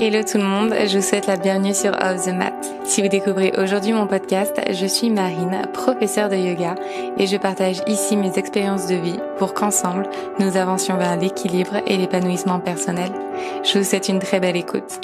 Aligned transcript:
Hello 0.00 0.22
tout 0.22 0.38
le 0.38 0.44
monde, 0.44 0.72
je 0.86 0.98
vous 0.98 1.04
souhaite 1.04 1.26
la 1.26 1.36
bienvenue 1.36 1.74
sur 1.74 1.90
Off 1.90 2.24
the 2.24 2.32
Mat. 2.32 2.54
Si 2.84 3.02
vous 3.02 3.08
découvrez 3.08 3.52
aujourd'hui 3.58 3.92
mon 3.92 4.06
podcast, 4.06 4.54
je 4.70 4.86
suis 4.86 5.10
Marine, 5.10 5.66
professeure 5.72 6.28
de 6.28 6.36
yoga, 6.36 6.76
et 7.18 7.26
je 7.26 7.36
partage 7.36 7.82
ici 7.88 8.16
mes 8.16 8.38
expériences 8.38 8.86
de 8.86 8.94
vie 8.94 9.18
pour 9.38 9.54
qu'ensemble, 9.54 10.08
nous 10.38 10.56
avancions 10.56 10.96
vers 10.96 11.16
l'équilibre 11.16 11.82
et 11.84 11.96
l'épanouissement 11.96 12.60
personnel. 12.60 13.10
Je 13.64 13.76
vous 13.76 13.84
souhaite 13.84 14.08
une 14.08 14.20
très 14.20 14.38
belle 14.38 14.54
écoute. 14.54 15.00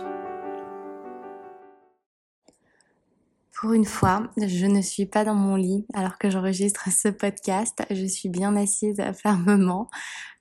Pour 3.60 3.72
une 3.72 3.86
fois, 3.86 4.22
je 4.36 4.66
ne 4.66 4.80
suis 4.80 5.06
pas 5.06 5.24
dans 5.24 5.34
mon 5.34 5.56
lit 5.56 5.86
alors 5.92 6.18
que 6.18 6.30
j'enregistre 6.30 6.88
ce 6.92 7.08
podcast. 7.08 7.82
Je 7.90 8.06
suis 8.06 8.28
bien 8.28 8.54
assise 8.54 9.02
fermement, 9.20 9.88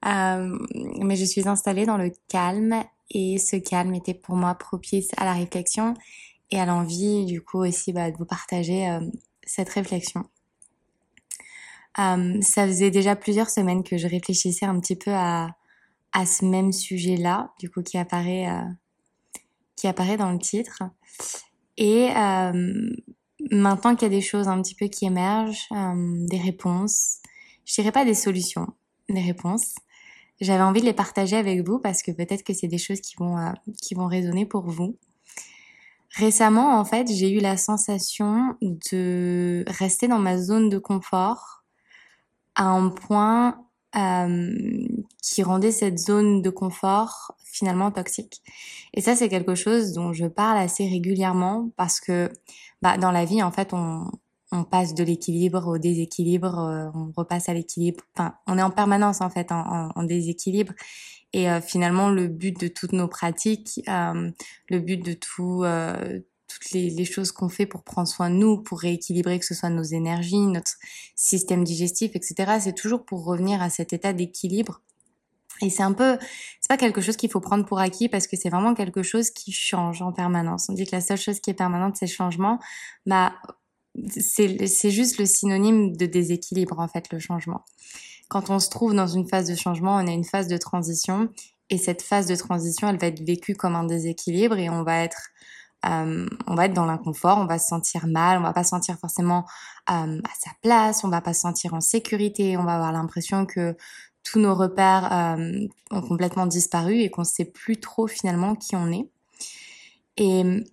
euh, 0.06 0.56
mais 1.02 1.16
je 1.16 1.26
suis 1.26 1.48
installée 1.50 1.88
dans 1.88 1.98
le 1.98 2.12
calme 2.28 2.84
et 3.10 3.38
ce 3.38 3.56
calme 3.56 3.94
était 3.96 4.14
pour 4.14 4.36
moi 4.36 4.56
propice 4.56 5.10
à 5.18 5.26
la 5.26 5.34
réflexion 5.34 5.94
et 6.52 6.60
à 6.60 6.66
l'envie 6.66 7.26
du 7.26 7.42
coup 7.42 7.60
aussi 7.60 7.94
bah, 7.94 8.12
de 8.12 8.18
vous 8.18 8.26
partager 8.26 8.90
euh, 8.90 9.00
cette 9.46 9.70
réflexion. 9.70 10.24
Euh, 12.00 12.42
ça 12.42 12.66
faisait 12.66 12.92
déjà 12.92 13.16
plusieurs 13.16 13.50
semaines 13.50 13.84
que 13.84 13.98
je 13.98 14.08
réfléchissais 14.08 14.66
un 14.66 14.80
petit 14.80 14.96
peu 14.96 15.12
à, 15.12 15.56
à 16.12 16.26
ce 16.26 16.46
même 16.46 16.72
sujet-là, 16.72 17.54
du 17.60 17.70
coup 17.70 17.84
qui 17.84 17.98
apparaît 17.98 18.50
euh, 18.50 18.64
qui 19.76 19.88
apparaît 19.88 20.18
dans 20.18 20.32
le 20.32 20.40
titre. 20.40 20.84
Et 21.78 22.10
maintenant 23.52 23.96
qu'il 23.96 24.04
y 24.04 24.12
a 24.12 24.16
des 24.16 24.22
choses 24.22 24.48
un 24.48 24.62
petit 24.62 24.76
peu 24.76 24.86
qui 24.88 25.06
émergent, 25.06 25.68
des 26.30 26.38
réponses, 26.38 27.18
je 27.66 27.74
dirais 27.74 27.92
pas 27.92 28.06
des 28.06 28.14
solutions, 28.14 28.68
des 29.10 29.22
réponses 29.22 29.74
j'avais 30.44 30.64
envie 30.64 30.82
de 30.82 30.86
les 30.86 30.94
partager 30.94 31.36
avec 31.36 31.66
vous 31.68 31.80
parce 31.80 32.04
que 32.04 32.12
peut-être 32.12 32.44
que 32.44 32.54
c'est 32.54 32.68
des 32.68 32.78
choses 32.78 33.02
qui 33.02 33.16
vont, 33.18 33.38
euh, 33.38 33.52
qui 33.82 33.96
vont 33.96 34.08
résonner 34.08 34.46
pour 34.46 34.64
vous. 34.64 34.98
Récemment, 36.16 36.80
en 36.80 36.86
fait, 36.86 37.12
j'ai 37.12 37.32
eu 37.32 37.40
la 37.40 37.58
sensation 37.58 38.56
de 38.62 39.64
rester 39.68 40.08
dans 40.08 40.20
ma 40.20 40.38
zone 40.38 40.70
de 40.70 40.78
confort 40.78 41.64
à 42.56 42.66
un 42.66 42.90
point 42.90 43.66
euh, 43.96 44.88
qui 45.24 45.42
rendait 45.42 45.72
cette 45.72 45.98
zone 45.98 46.42
de 46.44 46.50
confort 46.52 47.36
finalement 47.44 47.92
toxique. 47.92 48.42
Et 48.94 49.02
ça, 49.02 49.16
c'est 49.16 49.30
quelque 49.30 49.56
chose 49.56 49.94
dont 49.94 50.14
je 50.14 50.26
parle 50.26 50.60
assez 50.60 50.88
régulièrement 50.88 51.72
parce 51.78 52.00
que 52.00 52.32
bah, 52.82 52.98
dans 52.98 53.12
la 53.12 53.26
vie, 53.26 53.42
en 53.42 53.52
fait, 53.52 53.74
on, 53.74 54.12
on 54.54 54.64
passe 54.64 54.94
de 54.94 55.04
l'équilibre 55.04 55.68
au 55.68 55.78
déséquilibre, 55.80 56.60
euh, 56.60 56.90
on 56.94 57.12
repasse 57.18 57.50
à 57.50 57.54
l'équilibre. 57.54 58.04
Enfin, 58.16 58.36
on 58.46 58.58
est 58.60 58.62
en 58.62 58.70
permanence 58.70 59.20
en 59.22 59.30
fait 59.30 59.52
en, 59.52 60.04
déséquilibre. 60.04 60.74
Et 61.34 61.50
euh, 61.50 61.60
finalement, 61.60 62.10
le 62.10 62.28
but 62.28 62.60
de 62.60 62.68
toutes 62.68 62.94
nos 62.94 63.08
pratiques, 63.08 63.82
euh, 63.90 64.30
le 64.70 64.80
but 64.80 65.04
de 65.04 65.14
tout, 65.14 65.66
toutes 66.48 66.72
les, 66.72 66.92
les 66.92 67.06
choses 67.06 67.32
qu'on 67.32 67.50
fait 67.50 67.66
pour 67.66 67.84
prendre 67.84 68.08
soin 68.08 68.30
de 68.30 68.36
nous, 68.36 68.62
pour 68.62 68.80
rééquilibrer 68.80 69.40
que 69.40 69.46
ce 69.46 69.56
soit 69.56 69.72
nos 69.72 69.84
énergies, 69.84 70.38
notre 70.38 70.74
système 71.16 71.64
digestif, 71.64 72.16
etc., 72.16 72.60
c'est 72.62 72.76
toujours 72.76 73.06
pour 73.06 73.26
revenir 73.26 73.60
à 73.62 73.72
cet 73.72 73.92
état 73.92 74.14
d'équilibre. 74.14 74.82
Et 75.62 75.70
c'est 75.70 75.84
un 75.84 75.94
peu, 75.94 76.18
c'est 76.62 76.68
pas 76.68 76.78
quelque 76.78 77.02
chose 77.02 77.16
qu'il 77.18 77.30
faut 77.32 77.40
prendre 77.40 77.66
pour 77.66 77.80
acquis 77.80 78.10
parce 78.10 78.28
que 78.28 78.36
c'est 78.36 78.50
vraiment 78.50 78.74
quelque 78.74 79.02
chose 79.02 79.32
qui 79.32 79.52
change 79.52 80.02
en 80.02 80.12
permanence. 80.12 80.68
On 80.70 80.74
dit 80.74 80.86
que 80.86 80.96
la 80.96 81.02
seule 81.02 81.18
chose 81.18 81.40
qui 81.40 81.50
est 81.50 81.56
permanente, 81.56 81.96
c'est 81.96 82.06
le 82.06 82.12
changement. 82.12 82.60
Bah, 83.06 83.34
c'est 84.10 84.92
juste 84.92 85.20
le 85.20 85.26
synonyme 85.26 85.96
de 85.96 86.06
déséquilibre 86.06 86.80
en 86.80 86.88
fait 86.88 87.12
le 87.12 87.20
changement. 87.20 87.64
Quand 88.30 88.50
on 88.50 88.60
se 88.60 88.70
trouve 88.70 88.94
dans 88.94 89.08
une 89.08 89.28
phase 89.28 89.48
de 89.48 89.56
changement, 89.56 89.96
on 89.96 90.08
a 90.08 90.12
une 90.12 90.24
phase 90.24 90.48
de 90.48 90.58
transition 90.58 91.30
et 91.70 91.78
cette 91.78 92.02
phase 92.02 92.26
de 92.26 92.36
transition, 92.36 92.90
elle 92.90 92.98
va 92.98 93.08
être 93.08 93.24
vécue 93.24 93.56
comme 93.56 93.76
un 93.76 93.86
déséquilibre 93.86 94.58
et 94.58 94.70
on 94.70 94.84
va 94.84 95.04
être 95.04 95.30
euh, 95.86 96.28
on 96.48 96.56
va 96.56 96.66
être 96.66 96.74
dans 96.74 96.86
l'inconfort, 96.86 97.38
on 97.40 97.46
va 97.46 97.60
se 97.60 97.68
sentir 97.68 98.08
mal, 98.08 98.38
on 98.40 98.42
va 98.42 98.54
pas 98.54 98.64
se 98.64 98.70
sentir 98.70 98.98
forcément 98.98 99.46
euh, 99.90 100.22
à 100.24 100.34
sa 100.40 100.52
place, 100.62 101.04
on 101.04 101.10
va 101.10 101.20
pas 101.20 101.34
se 101.34 101.42
sentir 101.42 101.74
en 101.74 101.82
sécurité, 101.82 102.56
on 102.56 102.64
va 102.64 102.76
avoir 102.76 102.94
l'impression 102.94 103.46
que 103.46 103.76
tous 104.24 104.40
nos 104.40 104.56
repères 104.56 105.12
euh, 105.12 105.68
ont 105.92 106.02
complètement 106.02 106.46
disparu 106.46 107.00
et 107.00 107.10
qu'on 107.10 107.26
sait 107.26 107.44
plus 107.44 107.82
trop 107.82 108.08
finalement 108.08 108.56
qui 108.56 108.78
on 108.78 108.92
est. 108.94 109.10
Et 110.16 110.64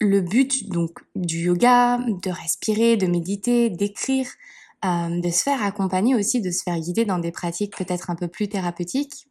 le 0.00 0.20
but 0.20 0.68
donc 0.68 0.98
du 1.14 1.44
yoga, 1.44 1.98
de 1.98 2.30
respirer, 2.30 2.96
de 2.96 3.06
méditer, 3.06 3.70
d'écrire, 3.70 4.28
euh, 4.84 5.20
de 5.20 5.30
se 5.30 5.42
faire 5.42 5.62
accompagner 5.62 6.14
aussi, 6.14 6.40
de 6.40 6.50
se 6.50 6.62
faire 6.62 6.78
guider 6.78 7.04
dans 7.04 7.18
des 7.18 7.32
pratiques 7.32 7.76
peut-être 7.76 8.10
un 8.10 8.14
peu 8.14 8.28
plus 8.28 8.48
thérapeutiques, 8.48 9.26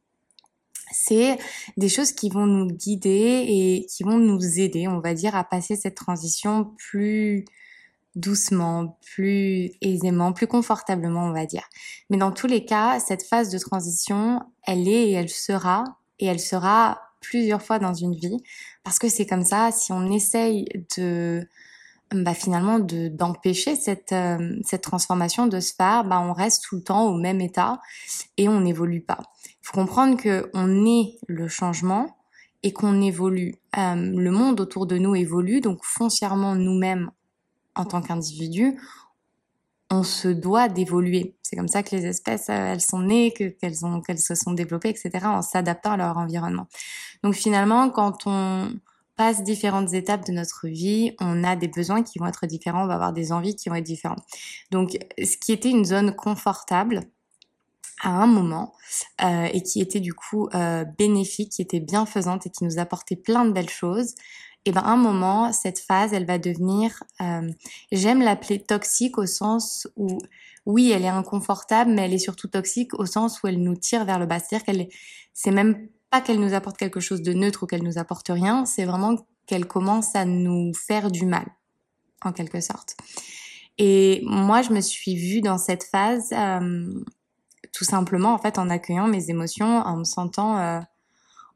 c'est 0.91 1.37
des 1.77 1.89
choses 1.89 2.11
qui 2.11 2.29
vont 2.29 2.45
nous 2.45 2.67
guider 2.67 3.45
et 3.47 3.85
qui 3.87 4.03
vont 4.03 4.17
nous 4.17 4.59
aider, 4.59 4.87
on 4.87 4.99
va 4.99 5.13
dire, 5.13 5.35
à 5.35 5.43
passer 5.43 5.75
cette 5.75 5.95
transition 5.95 6.73
plus 6.77 7.45
doucement, 8.15 8.97
plus 9.13 9.71
aisément, 9.81 10.31
plus 10.31 10.47
confortablement, 10.47 11.25
on 11.25 11.33
va 11.33 11.45
dire. 11.45 11.67
Mais 12.09 12.17
dans 12.17 12.31
tous 12.31 12.47
les 12.47 12.63
cas, 12.63 12.99
cette 12.99 13.23
phase 13.23 13.49
de 13.49 13.57
transition, 13.57 14.41
elle 14.65 14.87
est 14.87 15.09
et 15.09 15.11
elle 15.13 15.29
sera, 15.29 15.83
et 16.19 16.25
elle 16.25 16.39
sera 16.39 17.01
plusieurs 17.27 17.61
fois 17.61 17.79
dans 17.79 17.93
une 17.93 18.15
vie. 18.15 18.37
Parce 18.83 18.99
que 18.99 19.09
c'est 19.09 19.25
comme 19.25 19.43
ça 19.43 19.71
si 19.71 19.91
on 19.91 20.11
essaye 20.11 20.65
de 20.97 21.47
bah 22.13 22.35
finalement 22.35 22.77
de 22.77 23.07
d'empêcher 23.07 23.75
cette 23.75 24.11
euh, 24.11 24.57
cette 24.63 24.83
transformation 24.83 25.47
de 25.47 25.59
se 25.59 25.73
faire 25.73 26.03
bah 26.03 26.21
on 26.21 26.33
reste 26.33 26.63
tout 26.63 26.75
le 26.75 26.83
temps 26.83 27.07
au 27.07 27.17
même 27.17 27.41
état 27.41 27.79
et 28.37 28.47
on 28.47 28.61
n'évolue 28.61 29.01
pas. 29.01 29.19
Il 29.45 29.67
faut 29.67 29.73
comprendre 29.73 30.15
que 30.15 30.49
on 30.53 30.85
est 30.85 31.17
le 31.27 31.47
changement 31.47 32.15
et 32.61 32.73
qu'on 32.73 33.01
évolue. 33.01 33.55
Euh, 33.77 33.95
le 33.95 34.31
monde 34.31 34.59
autour 34.59 34.85
de 34.85 34.97
nous 34.97 35.15
évolue 35.15 35.61
donc 35.61 35.79
foncièrement 35.83 36.55
nous-mêmes 36.55 37.09
en 37.75 37.85
tant 37.85 38.01
qu'individus 38.01 38.77
on 39.91 40.03
se 40.03 40.27
doit 40.27 40.67
d'évoluer. 40.67 41.35
C'est 41.55 41.59
comme 41.61 41.69
ça 41.69 41.83
que 41.83 41.95
les 41.95 42.05
espèces, 42.05 42.49
euh, 42.49 42.73
elles 42.73 42.81
sont 42.81 42.99
nées, 42.99 43.31
qu'elles 43.31 43.85
ont, 43.85 44.01
qu'elles 44.01 44.19
se 44.19 44.35
sont 44.35 44.51
développées, 44.51 44.89
etc., 44.89 45.11
en 45.23 45.41
s'adaptant 45.41 45.93
à 45.93 45.97
leur 45.97 46.17
environnement. 46.17 46.67
Donc 47.23 47.33
finalement, 47.33 47.89
quand 47.89 48.23
on 48.25 48.73
passe 49.15 49.41
différentes 49.41 49.93
étapes 49.93 50.25
de 50.27 50.33
notre 50.33 50.67
vie, 50.67 51.15
on 51.21 51.45
a 51.45 51.55
des 51.55 51.69
besoins 51.69 52.03
qui 52.03 52.19
vont 52.19 52.27
être 52.27 52.45
différents, 52.45 52.83
on 52.83 52.87
va 52.87 52.95
avoir 52.95 53.13
des 53.13 53.31
envies 53.31 53.55
qui 53.55 53.69
vont 53.69 53.75
être 53.75 53.85
différentes. 53.85 54.21
Donc, 54.69 54.97
ce 55.17 55.37
qui 55.37 55.53
était 55.53 55.69
une 55.69 55.85
zone 55.85 56.13
confortable 56.13 57.03
à 58.01 58.09
un 58.09 58.27
moment 58.27 58.73
euh, 59.23 59.47
et 59.53 59.63
qui 59.63 59.79
était 59.79 60.01
du 60.01 60.13
coup 60.13 60.49
euh, 60.53 60.83
bénéfique, 60.83 61.53
qui 61.53 61.61
était 61.61 61.79
bienfaisante 61.79 62.47
et 62.47 62.49
qui 62.49 62.65
nous 62.65 62.79
apportait 62.79 63.15
plein 63.15 63.45
de 63.45 63.53
belles 63.53 63.69
choses, 63.69 64.15
et 64.65 64.71
ben 64.71 64.83
un 64.83 64.97
moment 64.97 65.53
cette 65.53 65.79
phase 65.79 66.13
elle 66.13 66.25
va 66.25 66.37
devenir 66.39 67.03
euh, 67.21 67.49
j'aime 67.91 68.21
l'appeler 68.21 68.59
toxique 68.59 69.17
au 69.17 69.25
sens 69.25 69.87
où 69.95 70.17
oui 70.65 70.91
elle 70.91 71.05
est 71.05 71.09
inconfortable 71.09 71.91
mais 71.91 72.03
elle 72.03 72.13
est 72.13 72.19
surtout 72.19 72.47
toxique 72.47 72.93
au 72.95 73.05
sens 73.05 73.41
où 73.41 73.47
elle 73.47 73.61
nous 73.61 73.75
tire 73.75 74.05
vers 74.05 74.19
le 74.19 74.25
bas. 74.25 74.39
C'est-à-dire 74.39 74.65
qu'elle 74.65 74.87
c'est 75.33 75.51
même 75.51 75.87
pas 76.09 76.21
qu'elle 76.21 76.39
nous 76.39 76.53
apporte 76.53 76.77
quelque 76.77 76.99
chose 76.99 77.21
de 77.21 77.33
neutre 77.33 77.63
ou 77.63 77.67
qu'elle 77.67 77.83
nous 77.83 77.97
apporte 77.97 78.27
rien 78.29 78.65
c'est 78.65 78.85
vraiment 78.85 79.15
qu'elle 79.45 79.67
commence 79.67 80.15
à 80.15 80.25
nous 80.25 80.73
faire 80.73 81.11
du 81.11 81.25
mal 81.25 81.45
en 82.23 82.31
quelque 82.31 82.59
sorte. 82.59 82.97
Et 83.77 84.23
moi 84.25 84.63
je 84.63 84.71
me 84.71 84.81
suis 84.81 85.15
vue 85.15 85.41
dans 85.41 85.59
cette 85.59 85.83
phase 85.83 86.29
euh, 86.31 87.03
tout 87.71 87.83
simplement 87.83 88.33
en 88.33 88.39
fait 88.39 88.57
en 88.57 88.69
accueillant 88.69 89.07
mes 89.07 89.29
émotions 89.29 89.81
en 89.81 89.97
me 89.97 90.05
sentant 90.05 90.57
euh, 90.57 90.79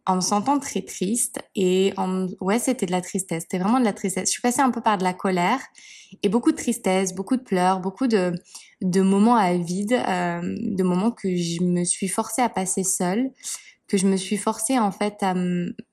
en 0.09 0.15
me 0.15 0.21
sentant 0.21 0.59
très 0.59 0.81
triste 0.81 1.39
et 1.55 1.93
en 1.97 2.27
ouais 2.41 2.59
c'était 2.59 2.85
de 2.85 2.91
la 2.91 3.01
tristesse. 3.01 3.43
C'était 3.43 3.59
vraiment 3.59 3.79
de 3.79 3.85
la 3.85 3.93
tristesse. 3.93 4.27
Je 4.27 4.31
suis 4.31 4.41
passée 4.41 4.61
un 4.61 4.71
peu 4.71 4.81
par 4.81 4.97
de 4.97 5.03
la 5.03 5.13
colère 5.13 5.59
et 6.23 6.29
beaucoup 6.29 6.51
de 6.51 6.57
tristesse 6.57 7.13
beaucoup 7.13 7.37
de 7.37 7.43
pleurs 7.43 7.79
beaucoup 7.79 8.07
de 8.07 8.33
de 8.81 9.01
moments 9.01 9.35
à 9.35 9.53
vide 9.53 9.93
euh, 9.93 10.41
de 10.41 10.83
moments 10.83 11.11
que 11.11 11.35
je 11.35 11.63
me 11.63 11.83
suis 11.83 12.07
forcée 12.07 12.41
à 12.41 12.49
passer 12.49 12.83
seule 12.83 13.31
que 13.87 13.97
je 13.97 14.07
me 14.07 14.17
suis 14.17 14.37
forcée 14.37 14.79
en 14.79 14.91
fait 14.91 15.21
à, 15.21 15.35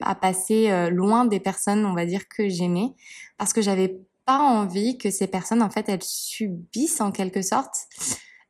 à 0.03 0.15
passer 0.15 0.71
euh, 0.71 0.89
loin 0.91 1.27
des 1.27 1.41
personnes 1.41 1.85
on 1.85 1.95
va 1.95 2.07
dire 2.07 2.29
que 2.29 2.49
j'aimais 2.49 2.95
parce 3.37 3.53
que 3.53 3.61
j'avais 3.61 4.01
pas 4.25 4.39
envie 4.39 4.99
que 4.99 5.11
ces 5.11 5.27
personnes 5.27 5.63
en 5.63 5.71
fait 5.71 5.89
elles 5.89 6.03
subissent 6.03 7.01
en 7.01 7.13
quelque 7.13 7.43
sorte 7.43 7.77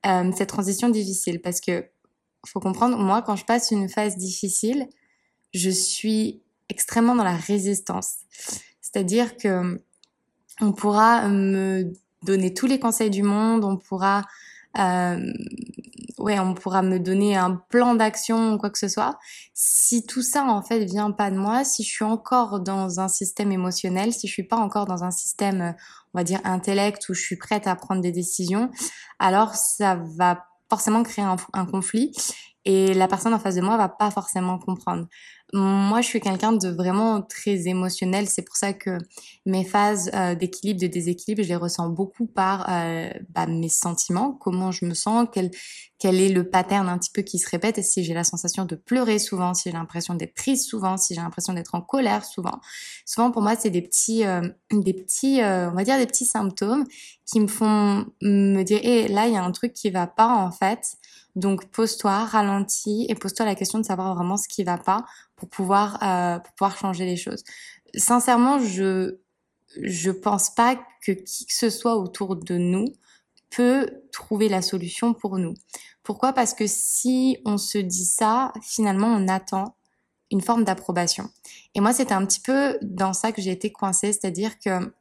euh, 0.06 0.30
cette 0.36 0.48
transition 0.48 0.88
difficile. 0.88 1.40
Parce 1.40 1.60
que 1.60 1.84
faut 2.46 2.60
comprendre 2.60 2.96
moi 2.96 3.22
quand 3.22 3.34
je 3.34 3.44
passe 3.44 3.72
une 3.72 3.88
phase 3.88 4.16
difficile 4.16 4.88
je 5.56 5.70
suis 5.70 6.42
extrêmement 6.68 7.14
dans 7.14 7.24
la 7.24 7.36
résistance. 7.36 8.16
C'est-à-dire 8.80 9.36
que 9.36 9.80
on 10.60 10.72
pourra 10.72 11.28
me 11.28 11.92
donner 12.22 12.54
tous 12.54 12.66
les 12.66 12.78
conseils 12.78 13.10
du 13.10 13.22
monde, 13.22 13.64
on 13.64 13.76
pourra 13.76 14.24
euh, 14.78 15.32
ouais, 16.18 16.38
on 16.38 16.54
pourra 16.54 16.82
me 16.82 16.98
donner 16.98 17.36
un 17.36 17.62
plan 17.68 17.94
d'action 17.94 18.54
ou 18.54 18.58
quoi 18.58 18.70
que 18.70 18.78
ce 18.78 18.88
soit. 18.88 19.18
Si 19.54 20.04
tout 20.04 20.22
ça 20.22 20.44
en 20.44 20.62
fait 20.62 20.84
vient 20.84 21.10
pas 21.10 21.30
de 21.30 21.36
moi, 21.36 21.64
si 21.64 21.82
je 21.82 21.88
suis 21.88 22.04
encore 22.04 22.60
dans 22.60 23.00
un 23.00 23.08
système 23.08 23.52
émotionnel, 23.52 24.12
si 24.12 24.26
je 24.28 24.32
suis 24.32 24.42
pas 24.42 24.56
encore 24.56 24.86
dans 24.86 25.04
un 25.04 25.10
système, 25.10 25.74
on 26.14 26.18
va 26.18 26.24
dire 26.24 26.40
intellect 26.44 27.08
où 27.08 27.14
je 27.14 27.20
suis 27.20 27.36
prête 27.36 27.66
à 27.66 27.74
prendre 27.76 28.00
des 28.00 28.12
décisions, 28.12 28.70
alors 29.18 29.54
ça 29.54 29.96
va 30.16 30.46
forcément 30.68 31.02
créer 31.02 31.24
un 31.24 31.66
conflit 31.66 32.12
et 32.66 32.94
la 32.94 33.06
personne 33.06 33.32
en 33.32 33.38
face 33.38 33.54
de 33.54 33.60
moi 33.60 33.76
va 33.76 33.88
pas 33.88 34.10
forcément 34.10 34.58
comprendre. 34.58 35.06
Moi, 35.52 36.00
je 36.00 36.08
suis 36.08 36.20
quelqu'un 36.20 36.52
de 36.52 36.68
vraiment 36.68 37.22
très 37.22 37.68
émotionnel. 37.68 38.26
C'est 38.28 38.42
pour 38.42 38.56
ça 38.56 38.72
que 38.72 38.98
mes 39.44 39.64
phases 39.64 40.10
euh, 40.12 40.34
d'équilibre, 40.34 40.80
de 40.80 40.88
déséquilibre, 40.88 41.42
je 41.44 41.48
les 41.48 41.56
ressens 41.56 41.88
beaucoup 41.88 42.26
par 42.26 42.66
euh, 42.68 43.08
bah, 43.30 43.46
mes 43.46 43.68
sentiments, 43.68 44.32
comment 44.32 44.72
je 44.72 44.84
me 44.84 44.92
sens, 44.92 45.28
quel, 45.32 45.52
quel 46.00 46.20
est 46.20 46.30
le 46.30 46.50
pattern 46.50 46.88
un 46.88 46.98
petit 46.98 47.12
peu 47.12 47.22
qui 47.22 47.38
se 47.38 47.48
répète, 47.48 47.78
et 47.78 47.82
si 47.82 48.02
j'ai 48.02 48.12
la 48.12 48.24
sensation 48.24 48.64
de 48.64 48.74
pleurer 48.74 49.20
souvent, 49.20 49.54
si 49.54 49.70
j'ai 49.70 49.76
l'impression 49.76 50.14
d'être 50.14 50.34
triste 50.34 50.68
souvent, 50.68 50.96
si 50.96 51.14
j'ai 51.14 51.20
l'impression 51.20 51.52
d'être 51.52 51.76
en 51.76 51.80
colère 51.80 52.24
souvent. 52.24 52.60
Souvent, 53.04 53.30
pour 53.30 53.42
moi, 53.42 53.54
c'est 53.56 53.70
des 53.70 53.82
petits, 53.82 54.26
euh, 54.26 54.48
des 54.72 54.94
petits, 54.94 55.38
on 55.42 55.74
va 55.74 55.84
dire 55.84 55.96
des 55.96 56.06
petits 56.06 56.24
symptômes 56.24 56.84
qui 57.24 57.38
me 57.38 57.46
font 57.46 58.04
me 58.20 58.64
dire, 58.64 58.80
hé, 58.82 59.06
là, 59.06 59.28
il 59.28 59.34
y 59.34 59.36
a 59.36 59.44
un 59.44 59.52
truc 59.52 59.72
qui 59.72 59.90
va 59.90 60.08
pas 60.08 60.34
en 60.34 60.50
fait. 60.50 60.96
Donc 61.36 61.66
pose-toi, 61.66 62.24
ralentis 62.24 63.06
et 63.08 63.14
pose-toi 63.14 63.46
la 63.46 63.54
question 63.54 63.78
de 63.78 63.84
savoir 63.84 64.14
vraiment 64.14 64.36
ce 64.36 64.48
qui 64.48 64.64
va 64.64 64.78
pas 64.78 65.04
pour 65.36 65.48
pouvoir 65.48 66.02
euh, 66.02 66.38
pour 66.38 66.52
pouvoir 66.54 66.76
changer 66.78 67.04
les 67.04 67.16
choses. 67.16 67.44
Sincèrement, 67.94 68.58
je 68.58 69.18
je 69.82 70.10
pense 70.10 70.54
pas 70.54 70.76
que 71.02 71.12
qui 71.12 71.46
que 71.46 71.52
ce 71.54 71.70
soit 71.70 71.96
autour 71.96 72.36
de 72.36 72.56
nous 72.56 72.86
peut 73.50 73.88
trouver 74.12 74.48
la 74.48 74.62
solution 74.62 75.14
pour 75.14 75.38
nous. 75.38 75.54
Pourquoi? 76.02 76.32
Parce 76.32 76.54
que 76.54 76.66
si 76.66 77.38
on 77.44 77.58
se 77.58 77.78
dit 77.78 78.04
ça, 78.04 78.52
finalement, 78.62 79.08
on 79.08 79.28
attend 79.28 79.76
une 80.30 80.40
forme 80.40 80.64
d'approbation. 80.64 81.30
Et 81.74 81.80
moi, 81.80 81.92
c'était 81.92 82.14
un 82.14 82.24
petit 82.26 82.40
peu 82.40 82.78
dans 82.82 83.12
ça 83.12 83.32
que 83.32 83.40
j'ai 83.40 83.52
été 83.52 83.70
coincée, 83.70 84.12
c'est-à-dire 84.12 84.58
que 84.58 84.92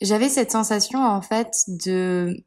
j'avais 0.00 0.28
cette 0.28 0.50
sensation 0.50 1.04
en 1.04 1.22
fait 1.22 1.64
de 1.68 2.44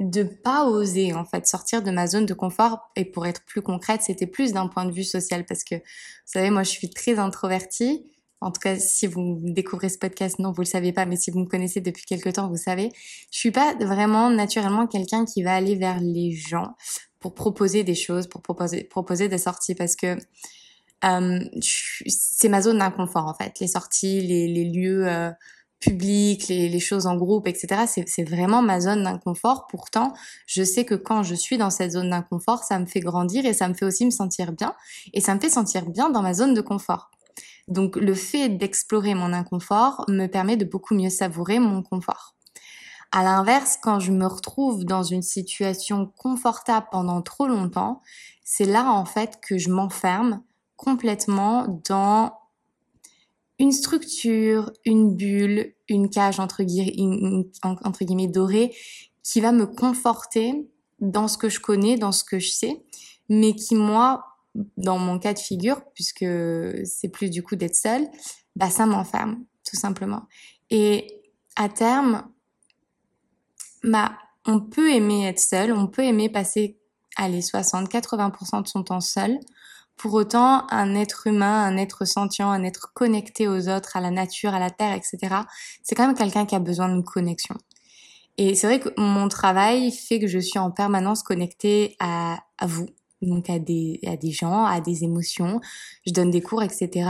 de 0.00 0.24
pas 0.24 0.66
oser 0.66 1.14
en 1.14 1.24
fait 1.24 1.46
sortir 1.46 1.82
de 1.82 1.90
ma 1.90 2.06
zone 2.06 2.26
de 2.26 2.34
confort. 2.34 2.90
Et 2.96 3.04
pour 3.04 3.26
être 3.26 3.42
plus 3.44 3.62
concrète 3.62 4.02
c'était 4.02 4.26
plus 4.26 4.52
d'un 4.52 4.68
point 4.68 4.84
de 4.84 4.92
vue 4.92 5.04
social 5.04 5.44
parce 5.46 5.64
que 5.64 5.76
vous 5.76 5.82
savez 6.26 6.50
moi 6.50 6.62
je 6.62 6.70
suis 6.70 6.90
très 6.90 7.18
introvertie. 7.18 8.06
En 8.42 8.50
tout 8.50 8.60
cas 8.60 8.78
si 8.78 9.06
vous 9.06 9.38
découvrez 9.42 9.88
ce 9.88 9.98
podcast 9.98 10.38
non 10.38 10.52
vous 10.52 10.62
le 10.62 10.66
savez 10.66 10.92
pas 10.92 11.06
mais 11.06 11.16
si 11.16 11.30
vous 11.30 11.40
me 11.40 11.46
connaissez 11.46 11.80
depuis 11.80 12.04
quelque 12.04 12.28
temps 12.28 12.48
vous 12.48 12.56
savez. 12.56 12.92
Je 13.30 13.38
suis 13.38 13.50
pas 13.50 13.74
vraiment 13.80 14.28
naturellement 14.28 14.86
quelqu'un 14.86 15.24
qui 15.24 15.42
va 15.42 15.54
aller 15.54 15.76
vers 15.76 16.00
les 16.00 16.32
gens 16.32 16.76
pour 17.18 17.34
proposer 17.34 17.82
des 17.82 17.94
choses 17.94 18.26
pour 18.26 18.42
proposer 18.42 18.84
proposer 18.84 19.28
des 19.28 19.38
sorties 19.38 19.74
parce 19.74 19.96
que 19.96 20.18
euh, 21.04 21.40
c'est 21.60 22.48
ma 22.48 22.60
zone 22.60 22.78
d'inconfort 22.78 23.26
en 23.26 23.34
fait. 23.34 23.60
Les 23.60 23.68
sorties 23.68 24.20
les, 24.20 24.48
les 24.48 24.64
lieux 24.64 25.06
euh, 25.08 25.30
public, 25.80 26.48
les, 26.48 26.80
choses 26.80 27.06
en 27.06 27.16
groupe, 27.16 27.46
etc. 27.46 27.84
C'est 28.06 28.24
vraiment 28.24 28.62
ma 28.62 28.80
zone 28.80 29.04
d'inconfort. 29.04 29.66
Pourtant, 29.66 30.14
je 30.46 30.62
sais 30.62 30.84
que 30.84 30.94
quand 30.94 31.22
je 31.22 31.34
suis 31.34 31.58
dans 31.58 31.70
cette 31.70 31.92
zone 31.92 32.10
d'inconfort, 32.10 32.64
ça 32.64 32.78
me 32.78 32.86
fait 32.86 33.00
grandir 33.00 33.44
et 33.44 33.52
ça 33.52 33.68
me 33.68 33.74
fait 33.74 33.84
aussi 33.84 34.04
me 34.04 34.10
sentir 34.10 34.52
bien. 34.52 34.74
Et 35.12 35.20
ça 35.20 35.34
me 35.34 35.40
fait 35.40 35.50
sentir 35.50 35.86
bien 35.86 36.10
dans 36.10 36.22
ma 36.22 36.34
zone 36.34 36.54
de 36.54 36.60
confort. 36.60 37.10
Donc 37.68 37.96
le 37.96 38.14
fait 38.14 38.48
d'explorer 38.48 39.14
mon 39.14 39.32
inconfort 39.32 40.04
me 40.08 40.26
permet 40.26 40.56
de 40.56 40.64
beaucoup 40.64 40.94
mieux 40.94 41.10
savourer 41.10 41.58
mon 41.58 41.82
confort. 41.82 42.34
À 43.12 43.22
l'inverse, 43.22 43.78
quand 43.80 44.00
je 44.00 44.12
me 44.12 44.26
retrouve 44.26 44.84
dans 44.84 45.02
une 45.02 45.22
situation 45.22 46.12
confortable 46.16 46.86
pendant 46.90 47.22
trop 47.22 47.46
longtemps, 47.46 48.02
c'est 48.44 48.64
là 48.64 48.90
en 48.90 49.04
fait 49.04 49.38
que 49.40 49.58
je 49.58 49.70
m'enferme 49.70 50.42
complètement 50.76 51.80
dans 51.88 52.32
une 53.58 53.72
structure, 53.72 54.70
une 54.84 55.14
bulle, 55.14 55.74
une 55.88 56.10
cage 56.10 56.40
entre, 56.40 56.62
guillemets 56.62 58.28
dorée 58.28 58.74
qui 59.22 59.40
va 59.40 59.52
me 59.52 59.66
conforter 59.66 60.68
dans 61.00 61.28
ce 61.28 61.38
que 61.38 61.48
je 61.48 61.60
connais, 61.60 61.96
dans 61.96 62.12
ce 62.12 62.24
que 62.24 62.38
je 62.38 62.50
sais, 62.50 62.82
mais 63.28 63.54
qui 63.54 63.74
moi, 63.74 64.24
dans 64.76 64.98
mon 64.98 65.18
cas 65.18 65.34
de 65.34 65.38
figure, 65.38 65.82
puisque 65.94 66.26
c'est 66.84 67.08
plus 67.08 67.30
du 67.30 67.42
coup 67.42 67.56
d'être 67.56 67.76
seule, 67.76 68.06
bah 68.54 68.70
ça 68.70 68.86
m'enferme 68.86 69.44
tout 69.68 69.76
simplement. 69.76 70.22
Et 70.70 71.22
à 71.56 71.68
terme, 71.68 72.28
bah 73.82 74.12
on 74.46 74.60
peut 74.60 74.90
aimer 74.90 75.26
être 75.26 75.40
seul, 75.40 75.72
on 75.72 75.86
peut 75.86 76.04
aimer 76.04 76.28
passer 76.28 76.78
allez 77.16 77.42
60, 77.42 77.90
80% 77.90 78.62
de 78.62 78.68
son 78.68 78.82
temps 78.82 79.00
seul. 79.00 79.40
Pour 79.96 80.12
autant, 80.14 80.66
un 80.70 80.94
être 80.94 81.26
humain, 81.26 81.64
un 81.64 81.76
être 81.76 82.04
sentient, 82.04 82.50
un 82.50 82.62
être 82.64 82.92
connecté 82.92 83.48
aux 83.48 83.68
autres, 83.68 83.96
à 83.96 84.00
la 84.00 84.10
nature, 84.10 84.54
à 84.54 84.58
la 84.58 84.70
terre, 84.70 84.94
etc., 84.94 85.36
c'est 85.82 85.94
quand 85.94 86.06
même 86.06 86.16
quelqu'un 86.16 86.44
qui 86.44 86.54
a 86.54 86.58
besoin 86.58 86.88
d'une 86.88 87.04
connexion. 87.04 87.56
Et 88.38 88.54
c'est 88.54 88.66
vrai 88.66 88.80
que 88.80 88.90
mon 89.00 89.28
travail 89.28 89.90
fait 89.90 90.20
que 90.20 90.26
je 90.26 90.38
suis 90.38 90.58
en 90.58 90.70
permanence 90.70 91.22
connectée 91.22 91.96
à, 91.98 92.38
vous, 92.62 92.86
donc 93.22 93.48
à 93.48 93.58
des, 93.58 93.98
à 94.06 94.16
des 94.16 94.30
gens, 94.30 94.64
à 94.64 94.80
des 94.80 95.04
émotions. 95.04 95.60
Je 96.06 96.12
donne 96.12 96.30
des 96.30 96.42
cours, 96.42 96.62
etc. 96.62 97.08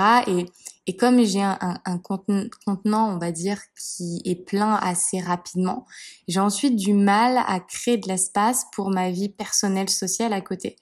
Et, 0.87 0.97
comme 0.97 1.25
j'ai 1.25 1.43
un, 1.43 1.59
un, 1.61 1.99
contenant, 1.99 3.12
on 3.12 3.19
va 3.19 3.32
dire, 3.32 3.59
qui 3.77 4.23
est 4.25 4.37
plein 4.37 4.75
assez 4.75 5.19
rapidement, 5.19 5.85
j'ai 6.29 6.39
ensuite 6.39 6.77
du 6.77 6.93
mal 6.93 7.43
à 7.49 7.59
créer 7.59 7.97
de 7.97 8.06
l'espace 8.06 8.67
pour 8.73 8.91
ma 8.91 9.11
vie 9.11 9.29
personnelle, 9.29 9.91
sociale 9.91 10.32
à 10.32 10.41
côté. 10.41 10.77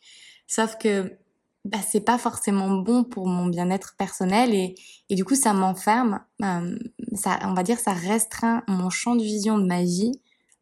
Sauf 0.47 0.77
que 0.77 1.17
bah, 1.65 1.79
c'est 1.87 2.03
pas 2.03 2.19
forcément 2.19 2.71
bon 2.71 3.05
pour 3.05 3.27
mon 3.27 3.47
bien-être 3.47 3.95
personnel 3.97 4.55
et, 4.55 4.75
et 5.09 5.15
du 5.15 5.25
coup 5.25 5.35
ça 5.35 5.55
m'enferme, 5.55 6.21
euh, 6.43 6.79
ça, 7.15 7.39
on 7.45 7.55
va 7.55 7.63
dire 7.63 7.79
ça 7.79 7.93
restreint 7.93 8.63
mon 8.69 8.91
champ 8.91 9.17
de 9.17 9.23
vision 9.23 9.59
de 9.59 9.65
ma 9.65 9.83
vie 9.83 10.13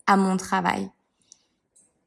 à 0.07 0.17
mon 0.17 0.37
travail. 0.37 0.91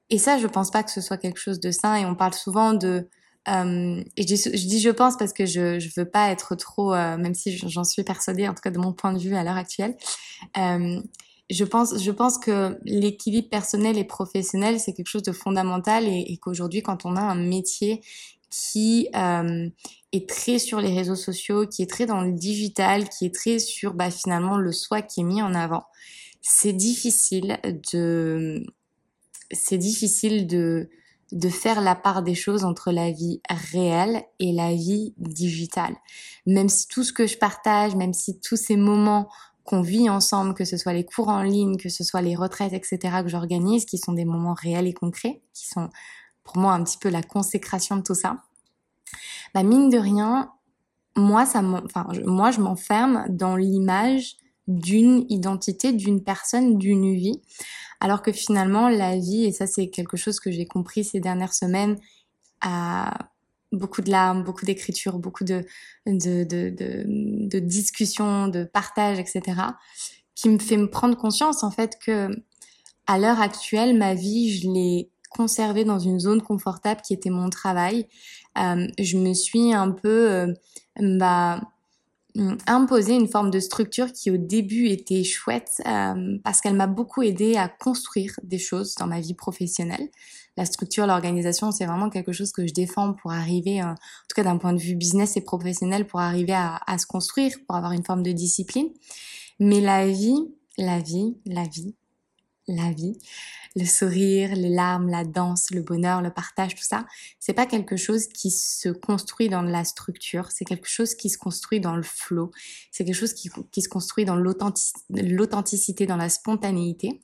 Et 0.09 0.18
ça, 0.18 0.38
je 0.38 0.47
pense 0.47 0.71
pas 0.71 0.83
que 0.83 0.92
ce 0.92 1.01
soit 1.01 1.18
quelque 1.18 1.39
chose 1.39 1.59
de 1.59 1.71
sain 1.71 1.95
et 1.95 2.06
on 2.06 2.15
parle 2.15 2.33
souvent 2.33 2.74
de 2.74 3.09
euh, 3.47 4.03
et 4.18 4.25
je 4.25 4.68
dis, 4.68 4.80
je 4.80 4.89
pense 4.89 5.18
parce 5.18 5.33
que 5.33 5.45
je 5.45 5.77
je 5.77 5.89
veux 5.97 6.09
pas 6.09 6.31
être 6.31 6.56
trop, 6.56 6.94
euh, 6.94 7.18
même 7.18 7.36
si 7.36 7.57
j'en 7.57 7.83
suis 7.83 8.03
persuadée, 8.03 8.47
en 8.47 8.53
tout 8.53 8.62
cas 8.62 8.71
de 8.71 8.80
mon 8.80 8.94
point 8.94 9.13
de 9.13 9.19
vue 9.19 9.36
à 9.36 9.44
l'heure 9.44 9.57
actuelle. 9.57 9.97
Je 11.51 11.63
pense, 11.63 12.01
je 12.01 12.09
pense 12.09 12.39
que 12.39 12.80
l'équilibre 12.86 13.50
personnel 13.50 14.00
et 14.00 14.03
professionnel, 14.03 14.80
c'est 14.80 14.94
quelque 14.94 15.09
chose 15.09 15.21
de 15.21 15.31
fondamental 15.31 16.06
et 16.07 16.39
qu'aujourd'hui, 16.42 16.81
quand 16.81 17.06
on 17.06 17.15
a 17.15 17.21
un 17.21 17.36
métier 17.36 18.01
qui 18.50 19.09
euh, 19.15 19.69
est 20.12 20.30
très 20.30 20.59
sur 20.59 20.80
les 20.80 20.95
réseaux 20.95 21.15
sociaux, 21.15 21.68
qui 21.68 21.81
est 21.81 21.89
très 21.89 22.06
dans 22.06 22.21
le 22.21 22.31
digital, 22.31 23.09
qui 23.09 23.25
est 23.25 23.33
très 23.33 23.59
sur 23.59 23.94
bah, 23.94 24.12
finalement 24.12 24.57
le 24.57 24.71
soi 24.71 25.01
qui 25.01 25.21
est 25.21 25.24
mis 25.24 25.42
en 25.42 25.53
avant. 25.53 25.86
C'est 26.42 26.74
difficile 26.74 27.59
de, 27.92 28.63
c'est 29.51 29.77
difficile 29.77 30.47
de, 30.47 30.89
de 31.31 31.50
faire 31.50 31.81
la 31.81 31.95
part 31.95 32.24
des 32.24 32.36
choses 32.36 32.63
entre 32.63 32.92
la 32.92 33.12
vie 33.12 33.42
réelle 33.50 34.24
et 34.39 34.51
la 34.51 34.74
vie 34.74 35.13
digitale. 35.18 35.95
Même 36.45 36.69
si 36.69 36.87
tout 36.87 37.04
ce 37.04 37.11
que 37.11 37.28
je 37.28 37.37
partage, 37.37 37.95
même 37.95 38.14
si 38.14 38.40
tous 38.40 38.57
ces 38.57 38.78
moments 38.78 39.30
qu'on 39.64 39.81
vit 39.81 40.09
ensemble, 40.09 40.54
que 40.54 40.64
ce 40.64 40.78
soit 40.78 40.94
les 40.94 41.06
cours 41.06 41.30
en 41.30 41.42
ligne, 41.42 41.78
que 41.78 41.90
ce 41.90 42.04
soit 42.04 42.21
les 42.21 42.35
retraites, 42.35 42.73
etc., 42.73 43.23
que 43.23 43.30
j'organise, 43.30 43.85
qui 43.85 43.97
sont 43.97 44.14
des 44.14 44.25
moments 44.25 44.54
réels 44.54 44.87
et 44.87 44.94
concrets, 44.94 45.42
qui 45.54 45.66
sont 45.66 45.90
pour 46.45 46.57
moi 46.57 46.71
un 46.71 46.83
petit 46.83 46.97
peu 46.97 47.09
la 47.09 47.23
consécration 47.23 47.97
de 47.97 48.04
tout 48.04 48.16
ça. 48.16 48.37
Bah 49.54 49.64
mine 49.64 49.90
de 49.90 49.97
rien, 49.97 50.52
moi 51.18 51.45
ça 51.45 51.61
enfin 51.61 52.07
moi 52.25 52.52
je 52.52 52.61
m'enferme 52.61 53.25
dans 53.30 53.57
l'image 53.57 54.37
d'une 54.68 55.25
identité, 55.30 55.92
d'une 55.92 56.23
personne, 56.23 56.78
d'une 56.78 57.14
vie, 57.14 57.42
alors 57.99 58.21
que 58.21 58.31
finalement 58.31 58.87
la 58.87 59.18
vie 59.18 59.45
et 59.45 59.52
ça 59.52 59.68
c'est 59.68 59.90
quelque 59.90 60.18
chose 60.18 60.40
que 60.40 60.52
j'ai 60.52 60.66
compris 60.66 61.04
ces 61.04 61.19
dernières 61.19 61.54
semaines 61.54 61.97
à 62.61 63.30
beaucoup 63.71 64.02
de 64.02 64.09
larmes, 64.09 64.44
beaucoup 64.44 64.66
d'écriture, 64.66 65.19
beaucoup 65.19 65.44
de 65.44 65.66
de, 66.06 66.44
de, 66.44 66.69
de, 66.69 67.04
de 67.06 67.59
discussions, 67.59 68.47
de 68.47 68.64
partage, 68.64 69.19
etc., 69.19 69.61
qui 70.35 70.49
me 70.49 70.59
fait 70.59 70.78
me 70.78 70.90
prendre 70.90 71.18
conscience 71.18 71.64
en 71.64 71.71
fait 71.71 71.97
que 71.99 72.30
à 73.07 73.19
l'heure 73.19 73.40
actuelle, 73.40 73.97
ma 73.97 74.16
vie, 74.16 74.57
je 74.57 74.68
l'ai 74.68 75.09
conservé 75.35 75.83
dans 75.83 75.99
une 75.99 76.19
zone 76.19 76.42
confortable 76.42 77.01
qui 77.01 77.13
était 77.13 77.30
mon 77.30 77.49
travail. 77.49 78.07
Euh, 78.57 78.87
je 78.99 79.18
me 79.18 79.33
suis 79.33 79.73
un 79.73 79.92
peu 79.92 80.31
euh, 80.31 80.54
bah, 80.99 81.61
imposé 82.68 83.15
une 83.15 83.27
forme 83.27 83.49
de 83.49 83.59
structure 83.59 84.11
qui 84.11 84.31
au 84.31 84.37
début 84.37 84.87
était 84.87 85.23
chouette 85.23 85.81
euh, 85.85 86.37
parce 86.44 86.61
qu'elle 86.61 86.75
m'a 86.75 86.87
beaucoup 86.87 87.21
aidé 87.21 87.56
à 87.56 87.68
construire 87.68 88.33
des 88.44 88.59
choses 88.59 88.95
dans 88.95 89.07
ma 89.07 89.19
vie 89.19 89.33
professionnelle. 89.33 90.09
La 90.57 90.65
structure, 90.65 91.06
l'organisation, 91.06 91.71
c'est 91.71 91.85
vraiment 91.85 92.09
quelque 92.09 92.31
chose 92.31 92.54
que 92.54 92.65
je 92.65 92.73
défends 92.73 93.13
pour 93.13 93.33
arriver, 93.33 93.83
en 93.83 93.94
tout 93.94 94.35
cas 94.35 94.44
d'un 94.44 94.57
point 94.57 94.71
de 94.71 94.80
vue 94.80 94.95
business 94.95 95.35
et 95.35 95.42
professionnel, 95.42 96.07
pour 96.07 96.21
arriver 96.21 96.54
à 96.54 96.97
se 96.97 97.06
construire, 97.06 97.51
pour 97.68 97.75
avoir 97.75 97.92
une 97.92 98.06
forme 98.06 98.23
de 98.23 98.31
discipline. 98.31 98.87
Mais 99.59 99.81
la 99.81 100.07
vie, 100.07 100.47
la 100.77 100.99
vie, 100.99 101.35
la 101.45 101.63
vie, 101.63 101.94
la 102.68 102.92
vie, 102.92 103.18
le 103.76 103.86
sourire, 103.86 104.56
les 104.56 104.69
larmes, 104.69 105.10
la 105.10 105.24
danse, 105.24 105.69
le 105.72 105.81
bonheur, 105.81 106.22
le 106.22 106.31
partage, 106.31 106.76
tout 106.76 106.84
ça, 106.84 107.06
c'est 107.40 107.54
pas 107.54 107.66
quelque 107.66 107.98
chose 107.98 108.28
qui 108.28 108.50
se 108.50 108.90
construit 108.90 109.50
dans 109.50 109.62
la 109.62 109.84
structure, 109.84 110.50
c'est 110.52 110.66
quelque 110.66 110.88
chose 110.88 111.16
qui 111.16 111.30
se 111.30 111.38
construit 111.38 111.80
dans 111.80 111.95
le 111.95 112.04
flow, 112.04 112.52
c'est 112.92 113.04
quelque 113.04 113.16
chose 113.16 113.34
qui, 113.34 113.50
qui 113.72 113.81
se 113.81 113.90
construit 113.90 114.24
dans 114.24 114.36
l'authenticité, 114.38 116.06
dans 116.06 116.18
la 116.18 116.30
spontanéité. 116.30 117.22